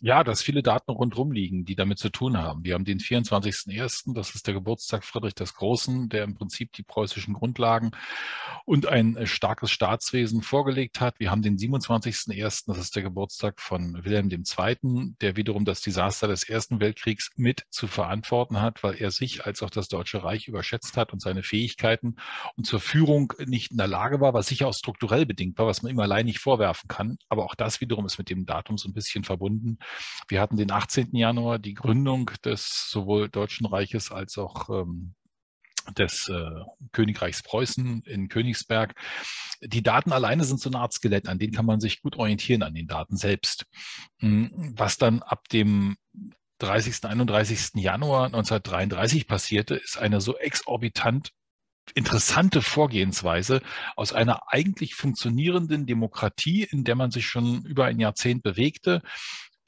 Ja, 0.00 0.24
dass 0.24 0.42
viele 0.42 0.62
Daten 0.62 0.90
rundherum 0.90 1.32
liegen, 1.32 1.64
die 1.64 1.76
damit 1.76 1.98
zu 1.98 2.10
tun 2.10 2.36
haben. 2.36 2.64
Wir 2.64 2.74
haben 2.74 2.84
den 2.84 2.98
24.01., 2.98 4.14
das 4.14 4.34
ist 4.34 4.46
der 4.46 4.54
Geburtstag 4.54 5.04
Friedrich 5.04 5.34
des 5.34 5.54
Großen, 5.54 6.08
der 6.08 6.24
im 6.24 6.34
Prinzip 6.34 6.72
die 6.72 6.82
preußischen 6.82 7.34
Grundlagen 7.34 7.92
und 8.64 8.86
ein 8.86 9.16
äh, 9.16 9.26
starkes 9.26 9.70
Staatswesen 9.70 10.42
vorgelegt 10.42 11.00
hat. 11.00 11.18
Wir 11.18 11.30
haben 11.30 11.42
den 11.42 11.56
27.01., 11.56 12.64
das 12.66 12.78
ist 12.78 12.96
der 12.96 13.02
Geburtstag 13.02 13.60
von 13.60 14.04
Wilhelm 14.04 14.30
II., 14.30 15.14
der 15.20 15.36
wiederum 15.36 15.64
das 15.64 15.80
Desaster 15.80 16.28
des 16.28 16.48
Ersten 16.48 16.80
Weltkriegs 16.80 17.30
mit 17.36 17.64
zu 17.70 17.86
verantworten 17.86 18.60
hat, 18.60 18.82
weil 18.82 18.94
er 18.94 19.10
sich 19.10 19.46
als 19.46 19.62
auch 19.62 19.70
das 19.70 19.88
Deutsche 19.88 20.22
Reich 20.22 20.48
überschätzt 20.48 20.96
hat 20.96 21.12
und 21.12 21.20
seine 21.20 21.42
Fähigkeiten 21.42 22.16
und 22.56 22.66
zur 22.66 22.80
Führung 22.80 23.32
nicht 23.46 23.70
in 23.70 23.76
der 23.76 23.86
Lage 23.86 24.20
war, 24.20 24.34
was 24.34 24.46
sicher 24.48 24.68
auch 24.68 24.74
strukturell 24.74 25.26
bedingt 25.26 25.58
war, 25.58 25.66
was 25.66 25.82
man 25.82 25.92
ihm 25.92 26.00
allein 26.00 26.26
nicht 26.26 26.38
vorwerfen 26.38 26.88
kann. 26.88 27.18
Aber 27.28 27.44
auch 27.44 27.54
das 27.54 27.80
wiederum 27.80 28.06
ist 28.06 28.18
mit 28.18 28.30
dem 28.30 28.46
Datum 28.46 28.78
so 28.78 28.88
ein 28.88 28.94
bisschen 28.94 29.24
verbunden 29.24 29.61
verbunden. 29.62 29.78
Wir 30.28 30.40
hatten 30.40 30.56
den 30.56 30.70
18. 30.70 31.14
Januar 31.14 31.58
die 31.58 31.74
Gründung 31.74 32.30
des 32.44 32.88
sowohl 32.90 33.28
Deutschen 33.28 33.66
Reiches 33.66 34.10
als 34.10 34.38
auch 34.38 34.68
ähm, 34.68 35.14
des 35.96 36.28
äh, 36.28 36.60
Königreichs 36.92 37.42
Preußen 37.42 38.02
in 38.02 38.28
Königsberg. 38.28 38.94
Die 39.60 39.82
Daten 39.82 40.12
alleine 40.12 40.44
sind 40.44 40.60
so 40.60 40.70
eine 40.70 40.78
Art 40.78 40.92
Skelett, 40.92 41.28
an 41.28 41.38
denen 41.38 41.52
kann 41.52 41.66
man 41.66 41.80
sich 41.80 42.02
gut 42.02 42.16
orientieren, 42.16 42.62
an 42.62 42.74
den 42.74 42.86
Daten 42.86 43.16
selbst. 43.16 43.66
Hm, 44.18 44.74
was 44.76 44.96
dann 44.96 45.22
ab 45.22 45.48
dem 45.48 45.96
30. 46.58 47.04
31. 47.04 47.82
Januar 47.82 48.26
1933 48.26 49.26
passierte, 49.26 49.74
ist 49.74 49.98
eine 49.98 50.20
so 50.20 50.38
exorbitant 50.38 51.32
interessante 51.94 52.62
Vorgehensweise 52.62 53.60
aus 53.96 54.12
einer 54.12 54.40
eigentlich 54.52 54.94
funktionierenden 54.94 55.86
Demokratie, 55.86 56.62
in 56.62 56.84
der 56.84 56.94
man 56.94 57.10
sich 57.10 57.26
schon 57.26 57.64
über 57.64 57.86
ein 57.86 58.00
Jahrzehnt 58.00 58.42
bewegte, 58.42 59.02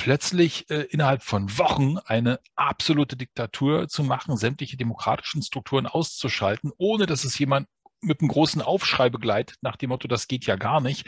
plötzlich 0.05 0.69
äh, 0.69 0.83
innerhalb 0.91 1.23
von 1.23 1.57
Wochen 1.57 1.97
eine 1.97 2.39
absolute 2.57 3.17
Diktatur 3.17 3.89
zu 3.89 4.05
machen, 4.05 4.37
sämtliche 4.37 4.77
demokratischen 4.77 5.41
Strukturen 5.41 5.87
auszuschalten, 5.87 6.73
ohne 6.77 7.07
dass 7.07 7.25
es 7.25 7.39
jemand 7.39 7.69
mit 8.03 8.21
einem 8.21 8.29
großen 8.29 8.61
Aufschrei 8.61 9.09
begleitet, 9.09 9.57
nach 9.63 9.77
dem 9.77 9.89
Motto, 9.89 10.07
das 10.07 10.29
geht 10.29 10.45
ja 10.45 10.57
gar 10.57 10.83
nicht. 10.83 11.07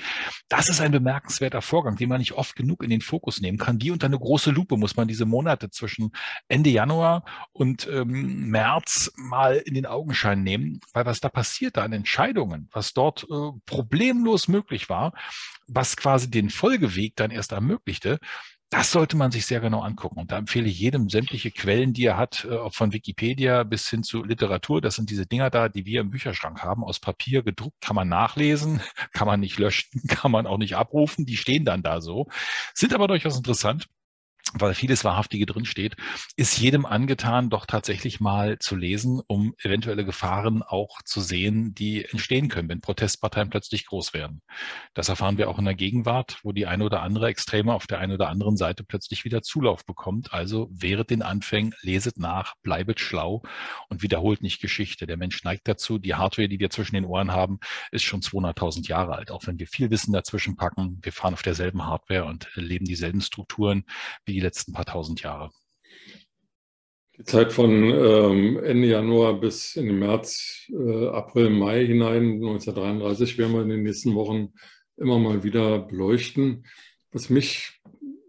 Das 0.49 0.71
ist 0.71 0.81
ein 0.81 0.93
bemerkenswerter 0.93 1.61
Vorgang, 1.61 1.97
den 1.97 2.09
man 2.09 2.21
nicht 2.21 2.33
oft 2.33 2.57
genug 2.57 2.83
in 2.83 2.89
den 2.89 3.03
Fokus 3.03 3.43
nehmen 3.43 3.59
kann. 3.59 3.83
Wie 3.83 3.91
unter 3.91 4.07
eine 4.07 4.19
große 4.19 4.51
Lupe 4.51 4.79
muss 4.79 4.97
man 4.97 5.07
diese 5.09 5.27
Monate 5.27 5.69
zwischen 5.69 6.13
Ende 6.49 6.71
Januar 6.71 7.27
und 7.53 7.87
ähm, 7.93 8.49
März 8.49 9.13
mal 9.17 9.57
in 9.57 9.75
den 9.75 9.85
Augenschein 9.85 10.43
nehmen, 10.43 10.81
weil 10.95 11.05
was 11.05 11.21
da 11.21 11.29
passiert, 11.29 11.77
da 11.77 11.85
an 11.85 11.93
Entscheidungen, 11.93 12.71
was 12.73 12.95
dort 12.95 13.25
äh, 13.25 13.51
problemlos 13.67 14.49
möglich 14.49 14.89
war, 14.89 15.13
was 15.67 15.99
quasi 15.99 16.31
den 16.31 16.49
Folgeweg 16.49 17.15
dann 17.17 17.31
erst 17.31 17.53
ermöglichte, 17.53 18.21
das 18.71 18.91
sollte 18.91 19.17
man 19.17 19.31
sich 19.31 19.47
sehr 19.47 19.61
genau 19.61 19.81
angucken. 19.81 20.19
Und 20.19 20.33
da 20.33 20.39
empfehle 20.39 20.69
ich 20.69 20.79
jedem 20.79 21.09
sämtliche 21.09 21.51
Quellen, 21.53 21.93
die 21.93 22.05
er 22.05 22.17
hat, 22.17 22.45
äh, 22.45 22.71
von 22.71 22.93
Wikipedia 22.93 23.63
bis 23.63 23.89
hin 23.89 24.03
zu 24.03 24.25
Literatur. 24.25 24.81
Das 24.81 24.97
sind 24.97 25.09
diese 25.11 25.27
Dinger 25.27 25.51
da, 25.51 25.69
die 25.69 25.87
wir 25.87 26.01
im 26.01 26.11
Bücherschrank 26.11 26.63
haben, 26.63 26.83
aus 26.85 26.99
Papier 26.99 27.43
gedruckt, 27.43 27.81
kann 27.81 27.97
man 27.97 28.09
nachlesen, 28.09 28.81
kann 29.13 29.27
man 29.27 29.41
nicht 29.41 29.59
löschen, 29.59 30.03
kann 30.09 30.33
man 30.33 30.47
auch 30.47 30.59
nicht 30.59 30.77
abrufen. 30.77 31.27
Die 31.27 31.37
stehen 31.37 31.65
dann 31.65 31.83
da 31.83 32.01
so, 32.01 32.27
sind 32.75 32.93
aber 32.93 33.09
durchaus 33.09 33.37
interessant 33.37 33.89
weil 34.55 34.75
vieles 34.75 35.05
Wahrhaftige 35.05 35.45
drinsteht, 35.45 35.97
ist 36.37 36.59
jedem 36.59 36.87
angetan, 36.87 37.51
doch 37.51 37.67
tatsächlich 37.67 38.21
mal 38.21 38.59
zu 38.59 38.77
lesen, 38.77 39.21
um 39.27 39.55
eventuelle 39.63 40.05
Gefahren 40.05 40.63
auch 40.63 41.03
zu 41.05 41.21
sehen, 41.21 41.75
die 41.75 42.05
entstehen 42.05 42.49
können, 42.49 42.69
wenn 42.69 42.81
Protestparteien 42.81 43.51
plötzlich 43.51 43.87
groß 43.87 44.15
werden. 44.15 44.43
Das 44.95 45.09
erfahren 45.09 45.37
wir 45.37 45.51
auch 45.51 45.59
in 45.59 45.65
der 45.65 45.75
Gegenwart, 45.75 46.39
wo 46.43 46.53
die 46.53 46.67
eine 46.67 46.85
oder 46.85 47.03
andere 47.03 47.27
Extreme 47.27 47.75
auf 47.75 47.87
der 47.87 47.99
einen 47.99 48.13
oder 48.13 48.29
anderen 48.29 48.57
Seite 48.57 48.85
plötzlich 48.85 49.25
wieder 49.25 49.43
Zulauf 49.43 49.85
bekommt. 49.85 50.33
Also 50.33 50.69
wehret 50.71 51.11
den 51.11 51.23
Anfängen, 51.23 51.75
leset 51.83 52.19
nach, 52.19 52.55
bleibet 52.63 53.01
schlau 53.01 53.43
und 53.89 54.03
wiederholt 54.03 54.43
nicht 54.43 54.61
Geschichte. 54.61 55.07
Der 55.07 55.17
Mensch 55.17 55.43
neigt 55.43 55.67
dazu. 55.67 55.99
Die 55.99 56.15
Hardware, 56.15 56.49
die 56.49 56.61
wir 56.61 56.71
zwischen 56.71 56.95
den 56.95 57.05
Ohren 57.05 57.33
haben, 57.33 57.59
ist 57.91 58.05
schon 58.05 58.21
200.000 58.21 58.89
Jahre 58.89 59.17
alt. 59.17 59.31
Auch 59.31 59.47
wenn 59.47 59.59
wir 59.59 59.67
viel 59.67 59.91
Wissen 59.91 60.13
dazwischen 60.13 60.57
packen, 60.57 61.01
wir 61.03 61.13
fahren 61.13 61.35
auf 61.35 61.43
derselben 61.43 61.85
Hardware 61.85 62.25
und 62.25 62.49
leben 62.55 62.85
dieselben 62.85 63.21
Strukturen 63.21 63.85
wie 64.25 64.36
die 64.37 64.41
letzten 64.41 64.73
paar 64.73 64.85
tausend 64.85 65.23
Jahre. 65.23 65.51
Die 67.19 67.25
Zeit 67.25 67.55
von 67.55 67.71
ähm, 67.73 68.63
Ende 68.63 68.89
Januar 68.89 69.41
bis 69.41 69.75
in 69.77 69.87
den 69.87 69.99
März, 69.99 70.67
äh, 70.69 71.09
April, 71.09 71.49
Mai 71.49 71.87
hinein, 71.87 72.35
1933, 72.35 73.39
werden 73.39 73.55
wir 73.55 73.63
in 73.63 73.71
den 73.71 73.83
nächsten 73.83 74.15
Wochen 74.15 74.53
immer 74.99 75.19
mal 75.19 75.43
wieder 75.43 75.79
beleuchten. 75.79 76.67
Was 77.13 77.31
mich 77.31 77.81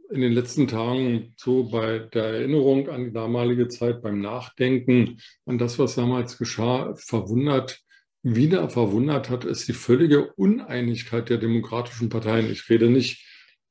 in 0.09 0.21
den 0.21 0.31
letzten 0.31 0.69
Tagen 0.69 1.33
so 1.35 1.69
bei 1.69 1.99
der 1.99 2.23
Erinnerung 2.23 2.87
an 2.87 3.03
die 3.03 3.11
damalige 3.11 3.67
Zeit, 3.67 4.01
beim 4.01 4.21
Nachdenken 4.21 5.19
an 5.45 5.57
das, 5.57 5.77
was 5.77 5.95
damals 5.95 6.37
geschah, 6.37 6.95
verwundert, 6.95 7.81
wieder 8.23 8.69
verwundert 8.69 9.29
hat, 9.29 9.43
ist 9.43 9.67
die 9.67 9.73
völlige 9.73 10.31
Uneinigkeit 10.35 11.29
der 11.29 11.37
demokratischen 11.37 12.07
Parteien. 12.07 12.49
Ich 12.49 12.69
rede 12.69 12.89
nicht 12.89 13.25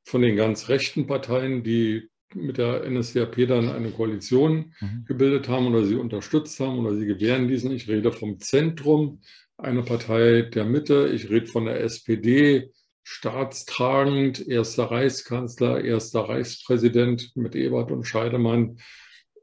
von 0.04 0.20
den 0.20 0.36
ganz 0.36 0.68
rechten 0.68 1.06
Parteien, 1.06 1.64
die 1.64 2.10
mit 2.36 2.58
der 2.58 2.88
NSDAP 2.88 3.46
dann 3.48 3.68
eine 3.68 3.90
Koalition 3.90 4.72
mhm. 4.80 5.04
gebildet 5.06 5.48
haben 5.48 5.66
oder 5.66 5.84
sie 5.84 5.96
unterstützt 5.96 6.60
haben 6.60 6.78
oder 6.78 6.94
sie 6.94 7.06
gewähren 7.06 7.48
diesen. 7.48 7.72
Ich 7.72 7.88
rede 7.88 8.12
vom 8.12 8.38
Zentrum, 8.38 9.20
eine 9.58 9.82
Partei 9.82 10.42
der 10.42 10.64
Mitte. 10.64 11.08
Ich 11.08 11.30
rede 11.30 11.46
von 11.46 11.64
der 11.64 11.80
SPD, 11.80 12.70
staatstragend, 13.02 14.46
erster 14.46 14.90
Reichskanzler, 14.90 15.84
erster 15.84 16.22
Reichspräsident 16.22 17.32
mit 17.36 17.54
Ebert 17.54 17.90
und 17.90 18.04
Scheidemann. 18.04 18.78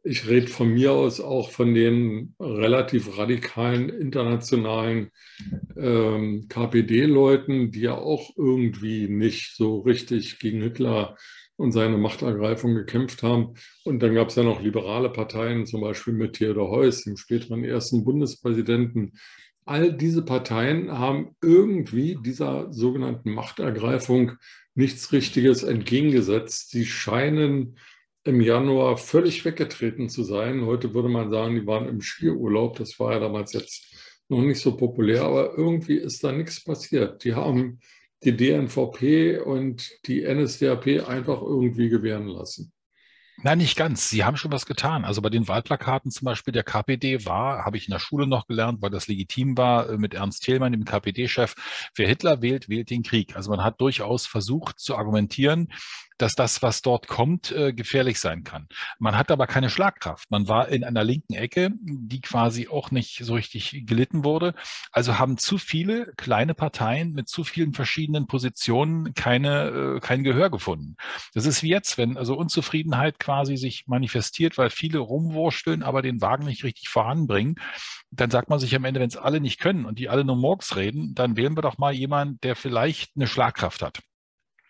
Ich 0.03 0.27
rede 0.27 0.47
von 0.47 0.67
mir 0.73 0.91
aus 0.91 1.21
auch 1.21 1.49
von 1.49 1.73
den 1.73 2.35
relativ 2.37 3.17
radikalen 3.17 3.87
internationalen 3.87 5.11
ähm, 5.77 6.47
KPD-Leuten, 6.49 7.71
die 7.71 7.81
ja 7.81 7.97
auch 7.97 8.31
irgendwie 8.35 9.07
nicht 9.07 9.55
so 9.55 9.79
richtig 9.79 10.39
gegen 10.39 10.61
Hitler 10.61 11.15
und 11.55 11.71
seine 11.71 11.97
Machtergreifung 11.97 12.75
gekämpft 12.75 13.23
haben. 13.23 13.53
Und 13.83 14.01
dann 14.01 14.15
gab 14.15 14.29
es 14.29 14.35
ja 14.35 14.43
noch 14.43 14.61
liberale 14.61 15.09
Parteien, 15.09 15.65
zum 15.65 15.81
Beispiel 15.81 16.13
mit 16.13 16.33
Theodor 16.33 16.69
Heuss, 16.69 17.03
dem 17.03 17.17
späteren 17.17 17.63
ersten 17.63 18.03
Bundespräsidenten. 18.03 19.13
All 19.65 19.93
diese 19.93 20.23
Parteien 20.23 20.91
haben 20.91 21.35
irgendwie 21.41 22.17
dieser 22.21 22.71
sogenannten 22.73 23.31
Machtergreifung 23.31 24.33
nichts 24.75 25.11
Richtiges 25.11 25.63
entgegengesetzt. 25.63 26.71
Sie 26.71 26.85
scheinen 26.85 27.77
im 28.25 28.41
Januar 28.41 28.97
völlig 28.97 29.45
weggetreten 29.45 30.09
zu 30.09 30.23
sein. 30.23 30.65
Heute 30.65 30.93
würde 30.93 31.09
man 31.09 31.29
sagen, 31.29 31.55
die 31.55 31.67
waren 31.67 31.87
im 31.87 32.01
Skiurlaub. 32.01 32.77
Das 32.77 32.99
war 32.99 33.13
ja 33.13 33.19
damals 33.19 33.53
jetzt 33.53 33.93
noch 34.29 34.41
nicht 34.41 34.61
so 34.61 34.75
populär, 34.75 35.23
aber 35.23 35.57
irgendwie 35.57 35.97
ist 35.97 36.23
da 36.23 36.31
nichts 36.31 36.63
passiert. 36.63 37.23
Die 37.23 37.35
haben 37.35 37.79
die 38.25 38.35
DNVP 38.35 39.39
und 39.39 39.89
die 40.05 40.23
NSDAP 40.23 41.07
einfach 41.07 41.41
irgendwie 41.41 41.89
gewähren 41.89 42.27
lassen. 42.27 42.73
Nein, 43.41 43.57
nicht 43.57 43.75
ganz. 43.75 44.09
Sie 44.09 44.23
haben 44.23 44.37
schon 44.37 44.51
was 44.51 44.65
getan. 44.65 45.05
Also 45.05 45.21
bei 45.21 45.29
den 45.29 45.47
Wahlplakaten 45.47 46.11
zum 46.11 46.25
Beispiel 46.25 46.51
der 46.51 46.63
KPD 46.63 47.25
war, 47.25 47.65
habe 47.65 47.77
ich 47.77 47.87
in 47.87 47.91
der 47.91 47.99
Schule 47.99 48.27
noch 48.27 48.47
gelernt, 48.47 48.81
weil 48.81 48.91
das 48.91 49.07
legitim 49.07 49.57
war, 49.57 49.89
äh, 49.89 49.97
mit 49.97 50.13
Ernst 50.13 50.43
Thälmann, 50.43 50.71
dem 50.71 50.85
KPD-Chef, 50.85 51.55
wer 51.95 52.07
Hitler 52.07 52.41
wählt, 52.41 52.69
wählt 52.69 52.89
den 52.89 53.03
Krieg. 53.03 53.35
Also 53.35 53.49
man 53.49 53.63
hat 53.63 53.81
durchaus 53.81 54.27
versucht 54.27 54.79
zu 54.79 54.95
argumentieren, 54.95 55.73
dass 56.17 56.33
das, 56.33 56.61
was 56.61 56.81
dort 56.81 57.07
kommt, 57.07 57.51
äh, 57.51 57.73
gefährlich 57.73 58.19
sein 58.19 58.43
kann. 58.43 58.67
Man 58.99 59.17
hat 59.17 59.31
aber 59.31 59.47
keine 59.47 59.69
Schlagkraft. 59.69 60.29
Man 60.31 60.47
war 60.47 60.69
in 60.69 60.83
einer 60.83 61.03
linken 61.03 61.33
Ecke, 61.33 61.71
die 61.81 62.21
quasi 62.21 62.67
auch 62.67 62.91
nicht 62.91 63.23
so 63.23 63.35
richtig 63.35 63.83
gelitten 63.85 64.23
wurde. 64.23 64.53
Also 64.91 65.19
haben 65.19 65.37
zu 65.37 65.57
viele 65.57 66.13
kleine 66.17 66.53
Parteien 66.53 67.13
mit 67.13 67.27
zu 67.27 67.43
vielen 67.43 67.73
verschiedenen 67.73 68.27
Positionen 68.27 69.13
keine, 69.13 69.97
äh, 69.97 69.99
kein 69.99 70.23
Gehör 70.23 70.49
gefunden. 70.49 70.95
Das 71.33 71.45
ist 71.45 71.63
wie 71.63 71.69
jetzt, 71.69 71.97
wenn 71.97 72.17
also 72.17 72.35
Unzufriedenheit 72.35 73.19
quasi 73.19 73.57
sich 73.57 73.85
manifestiert, 73.87 74.57
weil 74.57 74.69
viele 74.69 74.99
rumwursteln, 74.99 75.83
aber 75.83 76.01
den 76.01 76.21
Wagen 76.21 76.45
nicht 76.45 76.63
richtig 76.63 76.89
voranbringen. 76.89 77.55
Dann 78.11 78.31
sagt 78.31 78.49
man 78.49 78.59
sich 78.59 78.75
am 78.75 78.85
Ende, 78.85 78.99
wenn 78.99 79.09
es 79.09 79.17
alle 79.17 79.41
nicht 79.41 79.59
können 79.59 79.85
und 79.85 79.99
die 79.99 80.09
alle 80.09 80.23
nur 80.23 80.35
Murks 80.35 80.75
reden, 80.75 81.15
dann 81.15 81.37
wählen 81.37 81.57
wir 81.57 81.61
doch 81.61 81.77
mal 81.77 81.93
jemanden, 81.93 82.39
der 82.43 82.55
vielleicht 82.55 83.15
eine 83.15 83.27
Schlagkraft 83.27 83.81
hat. 83.81 84.01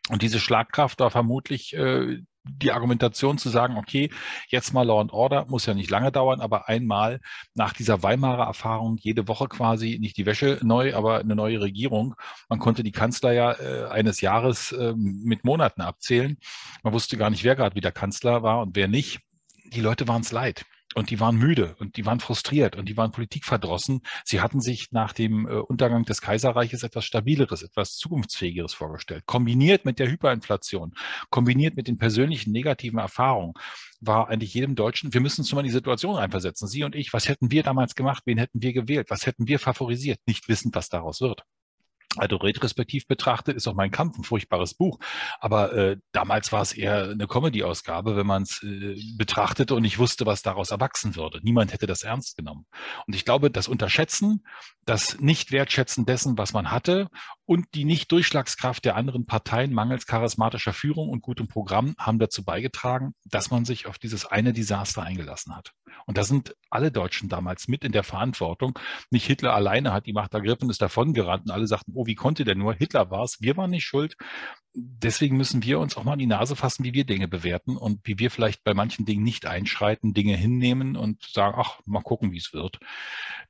Und 0.09 0.21
diese 0.21 0.39
Schlagkraft 0.39 0.99
war 0.99 1.11
vermutlich 1.11 1.73
äh, 1.75 2.19
die 2.43 2.71
Argumentation 2.71 3.37
zu 3.37 3.49
sagen, 3.49 3.77
okay, 3.77 4.09
jetzt 4.49 4.73
mal 4.73 4.85
Law 4.85 4.99
and 4.99 5.13
Order, 5.13 5.45
muss 5.47 5.65
ja 5.65 5.73
nicht 5.73 5.89
lange 5.89 6.11
dauern, 6.11 6.41
aber 6.41 6.67
einmal 6.67 7.21
nach 7.53 7.73
dieser 7.73 8.03
Weimarer 8.03 8.45
Erfahrung 8.45 8.97
jede 8.99 9.27
Woche 9.29 9.47
quasi 9.47 9.97
nicht 9.99 10.17
die 10.17 10.25
Wäsche 10.25 10.59
neu, 10.61 10.93
aber 10.93 11.19
eine 11.19 11.35
neue 11.35 11.61
Regierung. 11.61 12.15
Man 12.49 12.59
konnte 12.59 12.83
die 12.83 12.91
Kanzler 12.91 13.31
ja 13.31 13.53
äh, 13.53 13.87
eines 13.89 14.19
Jahres 14.19 14.73
äh, 14.73 14.93
mit 14.95 15.45
Monaten 15.45 15.81
abzählen. 15.81 16.37
Man 16.83 16.93
wusste 16.93 17.17
gar 17.17 17.29
nicht, 17.29 17.45
wer 17.45 17.55
gerade 17.55 17.75
wieder 17.75 17.91
Kanzler 17.91 18.43
war 18.43 18.61
und 18.61 18.75
wer 18.75 18.89
nicht. 18.89 19.21
Die 19.67 19.81
Leute 19.81 20.07
waren 20.07 20.21
es 20.21 20.31
leid. 20.33 20.65
Und 20.95 21.09
die 21.09 21.19
waren 21.19 21.37
müde 21.37 21.75
und 21.79 21.97
die 21.97 22.05
waren 22.05 22.19
frustriert 22.19 22.75
und 22.75 22.87
die 22.87 22.97
waren 22.97 23.11
politikverdrossen. 23.11 24.01
Sie 24.25 24.41
hatten 24.41 24.61
sich 24.61 24.91
nach 24.91 25.13
dem 25.13 25.47
äh, 25.47 25.51
Untergang 25.51 26.03
des 26.05 26.21
Kaiserreiches 26.21 26.83
etwas 26.83 27.05
Stabileres, 27.05 27.63
etwas 27.63 27.95
Zukunftsfähigeres 27.97 28.73
vorgestellt. 28.73 29.25
Kombiniert 29.25 29.85
mit 29.85 29.99
der 29.99 30.09
Hyperinflation, 30.09 30.93
kombiniert 31.29 31.75
mit 31.75 31.87
den 31.87 31.97
persönlichen 31.97 32.51
negativen 32.51 32.99
Erfahrungen, 32.99 33.53
war 34.01 34.29
eigentlich 34.29 34.53
jedem 34.53 34.75
Deutschen, 34.75 35.13
wir 35.13 35.21
müssen 35.21 35.41
uns 35.41 35.51
mal 35.53 35.61
in 35.61 35.67
die 35.67 35.71
Situation 35.71 36.15
reinversetzen. 36.15 36.67
Sie 36.67 36.83
und 36.83 36.95
ich, 36.95 37.13
was 37.13 37.27
hätten 37.27 37.51
wir 37.51 37.63
damals 37.63 37.95
gemacht? 37.95 38.23
Wen 38.25 38.37
hätten 38.37 38.61
wir 38.61 38.73
gewählt? 38.73 39.09
Was 39.09 39.25
hätten 39.25 39.47
wir 39.47 39.59
favorisiert? 39.59 40.19
Nicht 40.25 40.49
wissend, 40.49 40.75
was 40.75 40.89
daraus 40.89 41.21
wird. 41.21 41.43
Also 42.17 42.37
retrospektiv 42.37 43.07
betrachtet 43.07 43.55
ist 43.55 43.67
auch 43.67 43.73
mein 43.73 43.91
Kampf 43.91 44.17
ein 44.17 44.23
furchtbares 44.23 44.73
Buch. 44.73 44.99
Aber 45.39 45.73
äh, 45.73 45.97
damals 46.11 46.51
war 46.51 46.61
es 46.61 46.73
eher 46.73 47.09
eine 47.09 47.27
Comedy-Ausgabe, 47.27 48.15
wenn 48.15 48.27
man 48.27 48.43
es 48.43 48.61
äh, 48.63 48.95
betrachtete 49.17 49.75
und 49.75 49.81
nicht 49.81 49.99
wusste, 49.99 50.25
was 50.25 50.41
daraus 50.41 50.71
erwachsen 50.71 51.15
würde. 51.15 51.39
Niemand 51.43 51.73
hätte 51.73 51.87
das 51.87 52.03
ernst 52.03 52.37
genommen. 52.37 52.65
Und 53.07 53.15
ich 53.15 53.25
glaube, 53.25 53.49
das 53.49 53.67
Unterschätzen, 53.67 54.43
das 54.85 55.19
Nicht-Wertschätzen 55.19 56.05
dessen, 56.05 56.37
was 56.37 56.53
man 56.53 56.71
hatte 56.71 57.09
und 57.45 57.67
die 57.73 57.85
Nicht-Durchschlagskraft 57.85 58.85
der 58.85 58.95
anderen 58.95 59.25
Parteien 59.25 59.73
mangels 59.73 60.05
charismatischer 60.05 60.73
Führung 60.73 61.09
und 61.09 61.21
gutem 61.21 61.47
Programm 61.47 61.95
haben 61.97 62.19
dazu 62.19 62.43
beigetragen, 62.43 63.15
dass 63.25 63.51
man 63.51 63.65
sich 63.65 63.87
auf 63.87 63.97
dieses 63.97 64.25
eine 64.25 64.53
Desaster 64.53 65.03
eingelassen 65.03 65.55
hat. 65.55 65.71
Und 66.05 66.17
da 66.17 66.23
sind 66.23 66.55
alle 66.73 66.91
Deutschen 66.91 67.29
damals 67.29 67.67
mit 67.67 67.83
in 67.83 67.91
der 67.91 68.03
Verantwortung. 68.03 68.77
Nicht 69.09 69.25
Hitler 69.25 69.53
alleine 69.53 69.93
hat 69.93 70.05
die 70.05 70.13
Macht 70.13 70.33
ergriffen, 70.33 70.69
ist 70.69 70.81
davongerannt 70.81 71.45
und 71.45 71.51
alle 71.51 71.67
sagten, 71.67 71.93
oh, 71.95 72.05
wie 72.05 72.15
konnte 72.15 72.43
der 72.43 72.55
nur? 72.55 72.73
Hitler 72.73 73.11
war 73.11 73.23
es, 73.23 73.41
wir 73.41 73.57
waren 73.57 73.71
nicht 73.71 73.85
schuld. 73.85 74.15
Deswegen 74.75 75.37
müssen 75.37 75.63
wir 75.63 75.79
uns 75.79 75.95
auch 75.97 76.03
mal 76.03 76.13
in 76.13 76.19
die 76.19 76.25
Nase 76.25 76.55
fassen, 76.55 76.83
wie 76.83 76.95
wir 76.95 77.03
Dinge 77.03 77.27
bewerten 77.27 77.77
und 77.77 77.99
wie 78.05 78.17
wir 78.17 78.31
vielleicht 78.31 78.63
bei 78.63 78.73
manchen 78.73 79.05
Dingen 79.05 79.23
nicht 79.23 79.45
einschreiten, 79.45 80.15
Dinge 80.15 80.35
hinnehmen 80.35 80.95
und 80.95 81.21
sagen, 81.23 81.55
ach, 81.59 81.79
mal 81.85 82.01
gucken, 82.01 82.31
wie 82.31 82.37
es 82.37 82.53
wird. 82.53 82.79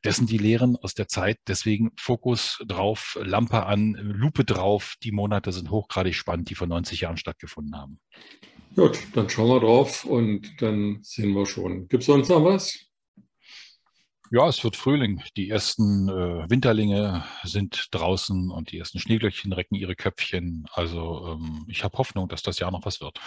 Das 0.02 0.18
sind 0.18 0.30
die 0.30 0.38
Lehren 0.38 0.76
aus 0.76 0.96
der 0.96 1.08
Zeit. 1.08 1.38
Deswegen 1.48 1.92
Fokus 1.98 2.62
drauf, 2.68 3.18
Lampe 3.24 3.66
an, 3.66 3.94
Lupe 3.94 4.44
drauf. 4.44 4.96
Die 5.02 5.14
Monate 5.14 5.54
sind 5.54 5.72
hochgradig 5.72 6.16
spannend, 6.16 6.50
die 6.50 6.56
vor 6.56 6.68
90 6.68 7.02
Jahren 7.02 7.18
stattgefunden 7.18 7.78
haben. 7.78 8.00
Gut, 8.76 9.00
dann 9.14 9.30
schauen 9.30 9.50
wir 9.50 9.60
drauf 9.62 10.04
und 10.04 10.62
dann 10.62 11.00
sehen 11.04 11.34
wir 11.34 11.46
schon. 11.46 11.88
Gibt 11.88 12.02
es 12.02 12.08
sonst 12.08 12.30
noch 12.30 12.44
was? 12.44 12.88
Ja, 14.34 14.48
es 14.48 14.64
wird 14.64 14.76
Frühling. 14.76 15.22
Die 15.38 15.52
ersten 15.52 16.10
äh, 16.10 16.50
Winterlinge 16.50 17.24
sind 17.44 17.90
draußen 17.92 18.50
und 18.50 18.72
die 18.72 18.80
ersten 18.80 18.98
Schneeglöckchen 18.98 19.54
recken 19.54 19.76
ihre 19.76 19.96
Köpfchen. 19.96 20.66
Also 20.74 21.38
ähm, 21.38 21.68
ich 21.68 21.84
habe 21.84 22.00
Hoffnung, 22.00 22.28
dass 22.30 22.42
das 22.42 22.58
Jahr 22.58 22.72
noch 22.72 22.84
was 22.84 23.00
wird. 23.00 23.20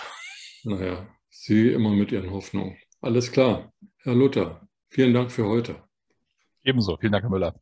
Naja, 0.64 1.06
Sie 1.28 1.70
immer 1.70 1.90
mit 1.90 2.10
Ihren 2.10 2.32
Hoffnungen. 2.32 2.76
Alles 3.00 3.30
klar. 3.30 3.72
Herr 3.98 4.16
Luther, 4.16 4.66
vielen 4.88 5.14
Dank 5.14 5.30
für 5.30 5.46
heute. 5.46 5.80
Ebenso. 6.64 6.96
Vielen 6.96 7.12
Dank, 7.12 7.22
Herr 7.22 7.30
Müller. 7.30 7.54